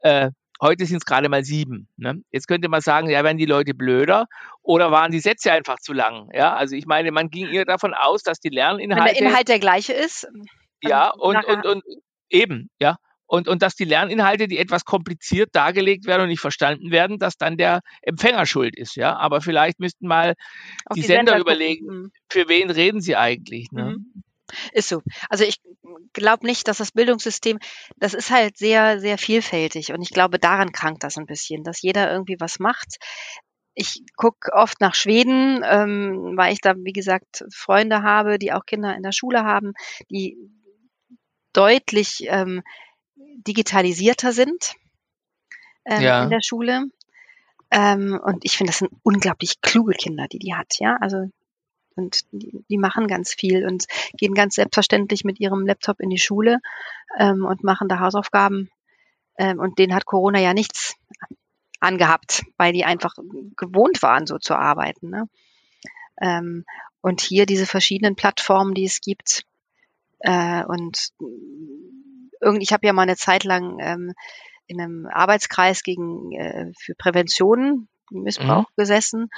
Äh, 0.00 0.30
Heute 0.60 0.86
sind 0.86 0.98
es 0.98 1.04
gerade 1.04 1.28
mal 1.28 1.42
sieben. 1.42 1.88
Ne? 1.96 2.22
Jetzt 2.30 2.46
könnte 2.46 2.68
man 2.68 2.80
sagen, 2.80 3.10
ja, 3.10 3.24
werden 3.24 3.36
die 3.36 3.46
Leute 3.46 3.74
blöder 3.74 4.26
oder 4.62 4.92
waren 4.92 5.10
die 5.10 5.18
Sätze 5.18 5.50
einfach 5.50 5.80
zu 5.80 5.92
lang? 5.92 6.30
Ja, 6.32 6.54
also 6.54 6.76
ich 6.76 6.86
meine, 6.86 7.10
man 7.10 7.30
ging 7.30 7.48
eher 7.48 7.64
davon 7.64 7.94
aus, 7.94 8.22
dass 8.22 8.38
die 8.38 8.50
Wenn 8.50 8.56
der 8.56 8.64
Lerninhalte 8.76 9.18
Inhalt 9.18 9.48
der 9.48 9.58
gleiche 9.58 9.92
ist, 9.92 10.28
ja, 10.80 11.10
und, 11.10 11.44
und, 11.44 11.66
und 11.66 11.82
eben, 12.32 12.70
ja. 12.80 12.96
Und, 13.26 13.48
und 13.48 13.62
dass 13.62 13.74
die 13.74 13.84
Lerninhalte, 13.84 14.46
die 14.46 14.58
etwas 14.58 14.84
kompliziert 14.84 15.50
dargelegt 15.54 16.04
werden 16.06 16.22
und 16.22 16.28
nicht 16.28 16.40
verstanden 16.40 16.90
werden, 16.90 17.18
dass 17.18 17.38
dann 17.38 17.56
der 17.56 17.80
Empfänger 18.02 18.44
schuld 18.44 18.76
ist, 18.76 18.94
ja. 18.96 19.16
Aber 19.16 19.40
vielleicht 19.40 19.80
müssten 19.80 20.06
mal 20.06 20.34
die 20.94 21.00
die 21.00 21.06
Sender 21.06 21.32
Sender 21.32 21.40
überlegen, 21.40 21.86
Mhm. 21.86 22.12
für 22.28 22.48
wen 22.48 22.70
reden 22.70 23.00
sie 23.00 23.16
eigentlich, 23.16 23.72
ne? 23.72 23.96
Mhm. 23.96 24.22
Ist 24.72 24.88
so. 24.88 25.00
Also 25.30 25.44
ich 25.44 25.56
glaube 26.12 26.46
nicht, 26.46 26.68
dass 26.68 26.76
das 26.76 26.92
Bildungssystem, 26.92 27.58
das 27.96 28.12
ist 28.12 28.30
halt 28.30 28.58
sehr, 28.58 29.00
sehr 29.00 29.16
vielfältig 29.16 29.92
und 29.92 30.02
ich 30.02 30.10
glaube, 30.10 30.38
daran 30.38 30.72
krankt 30.72 31.04
das 31.04 31.16
ein 31.16 31.24
bisschen, 31.26 31.64
dass 31.64 31.80
jeder 31.80 32.12
irgendwie 32.12 32.36
was 32.38 32.58
macht. 32.58 32.96
Ich 33.74 34.02
gucke 34.16 34.52
oft 34.52 34.80
nach 34.82 34.94
Schweden, 34.94 35.62
ähm, 35.64 36.34
weil 36.36 36.52
ich 36.52 36.60
da, 36.60 36.74
wie 36.76 36.92
gesagt, 36.92 37.44
Freunde 37.54 38.02
habe, 38.02 38.38
die 38.38 38.52
auch 38.52 38.66
Kinder 38.66 38.94
in 38.94 39.02
der 39.02 39.12
Schule 39.12 39.44
haben, 39.44 39.72
die 40.10 40.36
deutlich 41.52 42.24
ähm, 42.28 42.62
digitalisierter 43.16 44.32
sind 44.32 44.74
ähm, 45.84 45.96
in 45.96 46.02
Ja, 46.02 46.26
der 46.26 46.42
Schule. 46.42 46.84
Ähm, 47.70 48.20
und 48.22 48.44
ich 48.44 48.56
finde, 48.56 48.70
das 48.70 48.78
sind 48.78 48.92
unglaublich 49.02 49.60
kluge 49.60 49.94
Kinder, 49.94 50.28
die 50.28 50.38
die 50.38 50.54
hat, 50.54 50.78
ja. 50.78 50.96
Also 51.00 51.28
und 51.94 52.20
die, 52.32 52.64
die 52.68 52.78
machen 52.78 53.06
ganz 53.06 53.34
viel 53.34 53.66
und 53.66 53.86
gehen 54.14 54.34
ganz 54.34 54.54
selbstverständlich 54.54 55.24
mit 55.24 55.40
ihrem 55.40 55.66
Laptop 55.66 56.00
in 56.00 56.10
die 56.10 56.18
Schule 56.18 56.58
ähm, 57.18 57.44
und 57.44 57.64
machen 57.64 57.88
da 57.88 58.00
Hausaufgaben. 58.00 58.70
Ähm, 59.38 59.58
und 59.58 59.78
denen 59.78 59.94
hat 59.94 60.06
Corona 60.06 60.38
ja 60.38 60.54
nichts 60.54 60.94
angehabt, 61.80 62.44
weil 62.56 62.72
die 62.72 62.84
einfach 62.84 63.14
gewohnt 63.56 64.02
waren, 64.02 64.26
so 64.26 64.38
zu 64.38 64.54
arbeiten. 64.54 65.10
Ne? 65.10 65.28
Ähm, 66.20 66.64
und 67.00 67.20
hier 67.20 67.46
diese 67.46 67.66
verschiedenen 67.66 68.16
Plattformen, 68.16 68.74
die 68.74 68.84
es 68.84 69.00
gibt. 69.00 69.44
Äh, 70.22 70.64
und 70.64 71.10
irgendwie, 72.40 72.62
ich 72.62 72.72
habe 72.72 72.86
ja 72.86 72.92
mal 72.92 73.02
eine 73.02 73.16
Zeit 73.16 73.44
lang 73.44 73.78
ähm, 73.80 74.12
in 74.66 74.80
einem 74.80 75.06
Arbeitskreis 75.06 75.82
gegen 75.82 76.32
äh, 76.32 76.72
für 76.78 76.94
Prävention 76.94 77.88
mhm. 78.10 78.22
Missbrauch 78.22 78.66
gesessen 78.76 79.28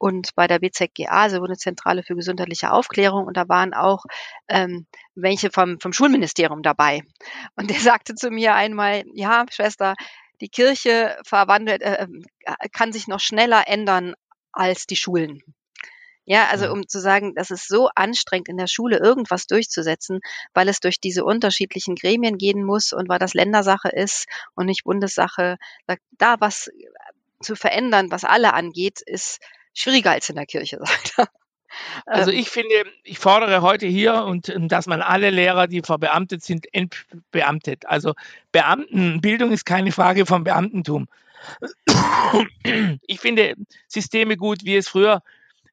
und 0.00 0.34
bei 0.34 0.46
der 0.46 0.60
BZGA, 0.60 1.10
also 1.10 1.40
Bundeszentrale 1.40 2.02
für 2.02 2.16
gesundheitliche 2.16 2.72
Aufklärung, 2.72 3.26
und 3.26 3.36
da 3.36 3.50
waren 3.50 3.74
auch 3.74 4.04
ähm, 4.48 4.86
welche 5.14 5.50
vom, 5.50 5.78
vom 5.78 5.92
Schulministerium 5.92 6.62
dabei. 6.62 7.02
Und 7.54 7.68
der 7.68 7.78
sagte 7.80 8.14
zu 8.14 8.30
mir 8.30 8.54
einmal, 8.54 9.04
ja, 9.12 9.44
Schwester, 9.50 9.94
die 10.40 10.48
Kirche 10.48 11.18
verwandelt, 11.24 11.82
äh, 11.82 12.06
kann 12.72 12.92
sich 12.92 13.08
noch 13.08 13.20
schneller 13.20 13.64
ändern 13.68 14.14
als 14.52 14.86
die 14.86 14.96
Schulen. 14.96 15.42
Ja, 16.24 16.48
also 16.48 16.70
um 16.70 16.86
zu 16.86 17.00
sagen, 17.00 17.34
das 17.34 17.50
ist 17.50 17.66
so 17.66 17.88
anstrengend 17.94 18.48
in 18.48 18.56
der 18.56 18.66
Schule 18.66 18.98
irgendwas 18.98 19.46
durchzusetzen, 19.46 20.20
weil 20.54 20.68
es 20.68 20.80
durch 20.80 21.00
diese 21.00 21.24
unterschiedlichen 21.24 21.96
Gremien 21.96 22.38
gehen 22.38 22.62
muss 22.62 22.92
und 22.92 23.08
weil 23.08 23.18
das 23.18 23.34
Ländersache 23.34 23.88
ist 23.88 24.26
und 24.54 24.66
nicht 24.66 24.84
Bundessache. 24.84 25.56
Da, 25.86 25.96
da 26.18 26.36
was 26.38 26.70
zu 27.42 27.56
verändern, 27.56 28.10
was 28.10 28.24
alle 28.24 28.52
angeht, 28.52 29.00
ist 29.04 29.40
schwieriger 29.74 30.12
als 30.12 30.28
in 30.28 30.36
der 30.36 30.46
Kirche. 30.46 30.78
Also 32.04 32.32
ähm. 32.32 32.38
ich 32.38 32.50
finde, 32.50 32.74
ich 33.04 33.20
fordere 33.20 33.62
heute 33.62 33.86
hier 33.86 34.24
und 34.24 34.52
dass 34.56 34.86
man 34.86 35.02
alle 35.02 35.30
Lehrer, 35.30 35.68
die 35.68 35.82
verbeamtet 35.82 36.42
sind, 36.42 36.66
entbeamtet. 36.74 37.86
Also 37.86 38.14
Beamtenbildung 38.50 39.52
ist 39.52 39.64
keine 39.64 39.92
Frage 39.92 40.26
vom 40.26 40.42
Beamtentum. 40.42 41.06
Ich 43.06 43.20
finde 43.20 43.54
Systeme 43.86 44.36
gut, 44.36 44.64
wie 44.64 44.76
es 44.76 44.88
früher 44.88 45.22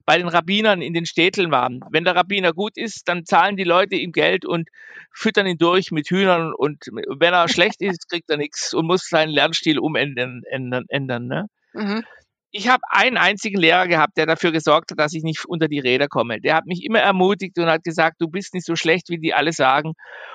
bei 0.08 0.17
den 0.17 0.30
Rabbinern 0.30 0.82
in 0.82 0.93
den 0.93 1.06
Städteln 1.06 1.52
waren. 1.52 1.82
Wenn 1.91 2.06
der 2.06 2.15
Rabbiner 2.15 2.54
gut 2.54 2.78
ist, 2.78 3.10
dann 3.10 3.26
zahlen 3.26 3.58
die 3.58 3.65
Leute 3.65 3.96
ihm 3.96 4.13
Geld 4.13 4.46
und 4.46 4.70
füttern 5.13 5.46
ihn 5.46 5.58
durch 5.58 5.91
mit 5.91 6.10
Hühnern 6.10 6.54
und 6.54 6.86
wenn 7.20 7.34
er 7.34 7.50
schlecht 7.50 7.82
ist, 7.82 8.10
kriegt 8.10 8.30
er 8.30 8.38
nichts 8.38 8.74
und 8.74 8.88
muss 8.88 9.10
seinen 9.10 9.32
Lernstil 9.32 9.80
umändern. 9.80 10.43
Ändern, 10.50 10.86
ändern, 10.88 11.28
ne? 11.28 11.48
Mhm. 11.74 12.04
Ich 12.52 12.70
habe 12.70 12.82
einen 12.89 13.17
einzigen 13.17 13.60
Lehrer 13.60 13.88
gehabt, 13.88 14.15
der 14.15 14.26
dafür 14.26 14.54
gesorgt 14.54 14.91
hat, 14.91 15.00
dass 15.00 15.13
ich 15.13 15.24
nicht 15.24 15.43
unter 15.46 15.67
die 15.67 15.80
Räder 15.80 16.08
komme. 16.08 16.39
Der 16.39 16.56
hat 16.56 16.65
mich 16.65 16.86
immer 16.86 17.00
ermutigt 17.00 17.60
und 17.60 17.67
hat 17.67 17.84
gesagt, 17.84 18.15
du 18.20 18.30
bist 18.30 18.54
nicht 18.54 18.65
so 18.65 18.78
schlecht, 18.78 19.10
wie 19.10 19.20
die 19.20 19.34
alle 19.34 19.52
sagen. 19.52 19.91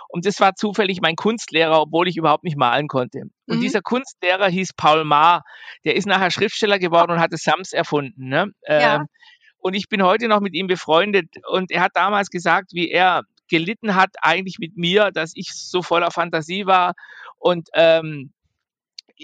Und 0.09 0.27
das 0.27 0.39
war 0.39 0.55
zufällig 0.55 1.01
mein 1.01 1.17
Kunstlehrer, 1.17 1.81
obwohl 1.81 2.09
ich 2.09 2.19
überhaupt 2.19 2.45
nicht 2.45 2.59
malen 2.59 2.89
konnte. 2.89 3.23
Und 3.49 3.57
mhm. 3.57 3.61
dieser 3.63 3.81
Kunstlehrer 3.81 4.49
hieß 4.49 4.75
Paul 4.77 5.05
Maar. 5.05 5.43
Der 5.87 5.97
ist 5.97 6.07
nachher 6.07 6.31
Schriftsteller 6.31 6.79
geworden 6.79 7.13
und 7.13 7.21
hatte 7.21 7.39
Sams 7.39 7.73
erfunden. 7.73 8.29
Ne? 8.29 8.49
Ja. 8.69 8.97
Ähm, 8.97 9.07
und 9.63 9.75
ich 9.75 9.89
bin 9.89 10.03
heute 10.03 10.27
noch 10.27 10.41
mit 10.41 10.55
ihm 10.55 10.67
befreundet. 10.67 11.29
Und 11.49 11.71
er 11.71 11.83
hat 11.83 11.93
damals 11.95 12.31
gesagt, 12.31 12.73
wie 12.75 12.91
er 12.91 13.23
gelitten 13.49 13.95
hat 13.95 14.11
eigentlich 14.21 14.59
mit 14.59 14.77
mir, 14.77 15.11
dass 15.13 15.33
ich 15.37 15.53
so 15.55 15.83
voller 15.83 16.11
Fantasie 16.11 16.67
war. 16.67 16.95
Und 17.39 17.69
ähm, 17.75 18.33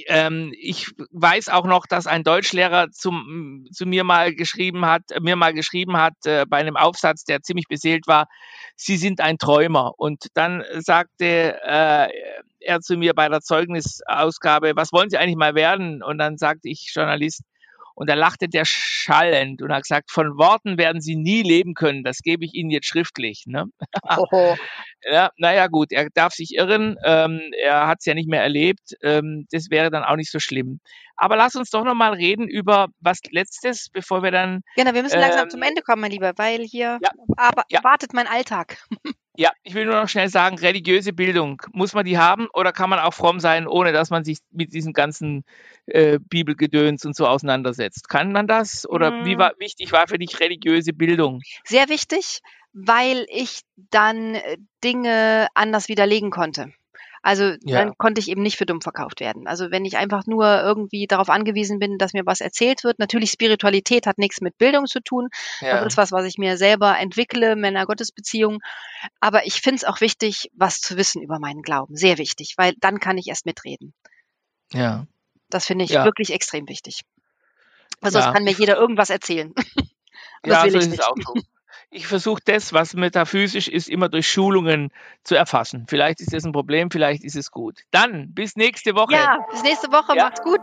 ähm, 0.07 0.53
ich 0.57 0.93
weiß 1.11 1.49
auch 1.49 1.67
noch, 1.67 1.87
dass 1.87 2.07
ein 2.07 2.23
Deutschlehrer 2.23 2.91
zum, 2.93 3.67
zu 3.73 3.85
mir 3.85 4.05
mal 4.05 4.33
geschrieben 4.33 4.87
hat, 4.87 5.03
mir 5.21 5.35
mal 5.35 5.53
geschrieben 5.53 5.97
hat 5.97 6.15
äh, 6.25 6.47
bei 6.49 6.59
einem 6.59 6.77
Aufsatz, 6.77 7.25
der 7.25 7.43
ziemlich 7.43 7.67
beseelt 7.67 8.07
war, 8.07 8.29
Sie 8.77 8.97
sind 8.97 9.21
ein 9.21 9.39
Träumer. 9.39 9.95
Und 9.97 10.27
dann 10.35 10.63
sagte 10.79 11.59
äh, 11.65 12.09
er 12.61 12.81
zu 12.81 12.97
mir 12.97 13.13
bei 13.13 13.29
der 13.29 13.41
Zeugnisausgabe, 13.41 14.77
was 14.77 14.93
wollen 14.93 15.11
Sie 15.11 15.19
eigentlich 15.19 15.37
mal 15.37 15.57
werden? 15.57 16.01
Und 16.01 16.19
dann 16.19 16.39
sagte 16.39 16.69
ich, 16.69 16.93
Journalist, 16.95 17.43
und 17.99 18.09
da 18.09 18.15
lachte 18.15 18.49
der 18.49 18.65
schallend 18.65 19.61
und 19.61 19.73
hat 19.73 19.83
gesagt, 19.83 20.13
von 20.13 20.39
Worten 20.39 20.79
werden 20.79 21.01
Sie 21.01 21.17
nie 21.17 21.43
leben 21.43 21.75
können. 21.75 22.05
Das 22.05 22.19
gebe 22.19 22.45
ich 22.45 22.55
Ihnen 22.55 22.71
jetzt 22.71 22.87
schriftlich. 22.87 23.43
Ne? 23.47 23.65
Oh. 24.17 24.55
ja, 25.03 25.31
naja, 25.37 25.67
gut, 25.67 25.91
er 25.91 26.09
darf 26.15 26.33
sich 26.33 26.55
irren. 26.55 26.97
Ähm, 27.05 27.41
er 27.61 27.89
hat 27.89 27.99
es 27.99 28.05
ja 28.05 28.15
nicht 28.15 28.29
mehr 28.29 28.41
erlebt. 28.41 28.95
Ähm, 29.03 29.49
das 29.51 29.71
wäre 29.71 29.91
dann 29.91 30.05
auch 30.05 30.15
nicht 30.15 30.31
so 30.31 30.39
schlimm. 30.39 30.79
Aber 31.17 31.37
lass 31.37 31.57
uns 31.57 31.71
doch 31.71 31.83
nochmal 31.83 32.13
reden 32.13 32.47
über 32.47 32.87
was 33.01 33.19
Letztes, 33.33 33.89
bevor 33.93 34.23
wir 34.23 34.31
dann. 34.31 34.61
Genau, 34.77 34.95
wir 34.95 35.03
müssen 35.03 35.17
ähm, 35.17 35.23
langsam 35.23 35.51
zum 35.51 35.63
Ende 35.63 35.83
kommen, 35.83 36.01
mein 36.01 36.13
Lieber, 36.13 36.35
weil 36.37 36.61
hier 36.61 37.01
ja, 37.03 37.11
aber, 37.37 37.65
ja. 37.69 37.83
wartet 37.83 38.13
mein 38.15 38.29
Alltag. 38.29 38.79
Ja, 39.39 39.53
ich 39.63 39.75
will 39.75 39.85
nur 39.85 39.95
noch 39.95 40.09
schnell 40.09 40.29
sagen, 40.29 40.59
religiöse 40.59 41.13
Bildung, 41.13 41.63
muss 41.73 41.95
man 41.95 42.05
die 42.05 42.19
haben 42.19 42.49
oder 42.55 42.73
kann 42.73 42.91
man 42.91 42.99
auch 42.99 43.15
fromm 43.15 43.39
sein, 43.39 43.69
ohne 43.69 43.93
dass 43.93 44.11
man 44.11 44.25
sich 44.25 44.39
mit 44.51 44.73
diesem 44.73 44.93
ganzen 44.93 45.45
äh, 45.87 46.19
Bibelgedöns 46.19 47.05
und 47.05 47.15
so 47.15 47.25
auseinandersetzt? 47.25 48.09
Kann 48.09 48.33
man 48.33 48.49
das 48.49 48.85
oder 48.85 49.13
hm. 49.13 49.25
wie 49.25 49.39
war, 49.39 49.53
wichtig 49.61 49.93
war 49.93 50.09
für 50.09 50.19
dich 50.19 50.41
religiöse 50.41 50.93
Bildung? 50.93 51.41
Sehr 51.63 51.89
wichtig, 51.89 52.41
weil 52.73 53.27
ich 53.29 53.61
dann 53.77 54.35
äh, 54.35 54.57
Dinge 54.83 55.47
anders 55.55 55.87
widerlegen 55.87 56.33
konnte. 56.33 56.73
Also 57.29 57.53
ja. 57.61 57.85
dann 57.85 57.99
konnte 57.99 58.23
ich 58.23 58.29
eben 58.31 58.41
nicht 58.41 58.57
für 58.57 58.65
dumm 58.65 58.81
verkauft 58.81 59.21
werden. 59.21 59.47
Also 59.47 59.71
wenn 59.71 59.85
ich 59.85 59.99
einfach 59.99 60.25
nur 60.25 60.63
irgendwie 60.63 61.07
darauf 61.07 61.29
angewiesen 61.29 61.79
bin, 61.79 61.99
dass 61.99 62.15
mir 62.15 62.25
was 62.25 62.41
erzählt 62.41 62.85
wird. 62.85 62.99
Natürlich 62.99 63.31
Spiritualität 63.31 64.07
hat 64.07 64.17
nichts 64.17 64.41
mit 64.41 64.57
Bildung 64.57 64.87
zu 64.87 65.01
tun. 65.01 65.29
Ja. 65.61 65.75
Das 65.77 65.89
ist 65.89 65.99
was, 65.99 66.11
was 66.11 66.25
ich 66.25 66.39
mir 66.39 66.57
selber 66.57 66.99
entwickle, 66.99 67.55
Männer-Gottes-Beziehung. 67.55 68.61
Aber 69.21 69.45
ich 69.45 69.61
finde 69.61 69.77
es 69.77 69.85
auch 69.85 70.01
wichtig, 70.01 70.51
was 70.55 70.81
zu 70.81 70.97
wissen 70.97 71.21
über 71.21 71.39
meinen 71.39 71.61
Glauben. 71.61 71.97
Sehr 71.97 72.17
wichtig, 72.17 72.55
weil 72.57 72.73
dann 72.81 72.99
kann 72.99 73.19
ich 73.19 73.27
erst 73.27 73.45
mitreden. 73.45 73.93
Ja. 74.73 75.07
Das 75.51 75.67
finde 75.67 75.85
ich 75.85 75.91
ja. 75.91 76.07
wirklich 76.07 76.33
extrem 76.33 76.67
wichtig. 76.67 77.03
Also 78.01 78.21
ja. 78.21 78.27
es 78.27 78.33
kann 78.33 78.45
mir 78.45 78.53
jeder 78.53 78.79
irgendwas 78.79 79.11
erzählen. 79.11 79.53
ja, 80.47 80.63
so 80.63 80.79
ist 80.79 80.95
es 80.95 81.01
auch 81.01 81.15
so 81.23 81.35
ich 81.91 82.07
versuche 82.07 82.41
das, 82.45 82.73
was 82.73 82.95
metaphysisch 82.95 83.69
ist, 83.69 83.89
immer 83.89 84.09
durch 84.09 84.31
Schulungen 84.31 84.91
zu 85.25 85.35
erfassen. 85.35 85.87
Vielleicht 85.89 86.21
ist 86.21 86.33
das 86.33 86.45
ein 86.45 86.53
Problem, 86.53 86.91
vielleicht 86.91 87.25
ist 87.25 87.37
es 87.37 87.51
gut. 87.51 87.81
Dann, 87.91 88.33
bis 88.33 88.57
nächste 88.57 88.95
Woche. 88.95 89.15
Ja, 89.15 89.39
bis 89.51 89.63
nächste 89.63 89.91
Woche. 89.91 90.17
Ja. 90.17 90.25
Macht's 90.25 90.43
gut. 90.43 90.61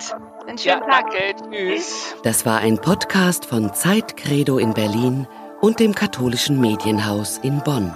Einen 0.48 0.58
schönen 0.58 0.82
ja, 0.82 0.88
Tag. 0.88 1.12
Danke. 1.12 1.36
Tschüss. 1.52 2.16
Das 2.24 2.46
war 2.46 2.60
ein 2.60 2.78
Podcast 2.78 3.46
von 3.46 3.74
Zeitcredo 3.74 4.58
in 4.60 4.74
Berlin 4.74 5.28
und 5.62 5.80
dem 5.80 5.96
katholischen 5.96 6.60
Medienhaus 6.60 7.40
in 7.40 7.62
Bonn. 7.64 7.96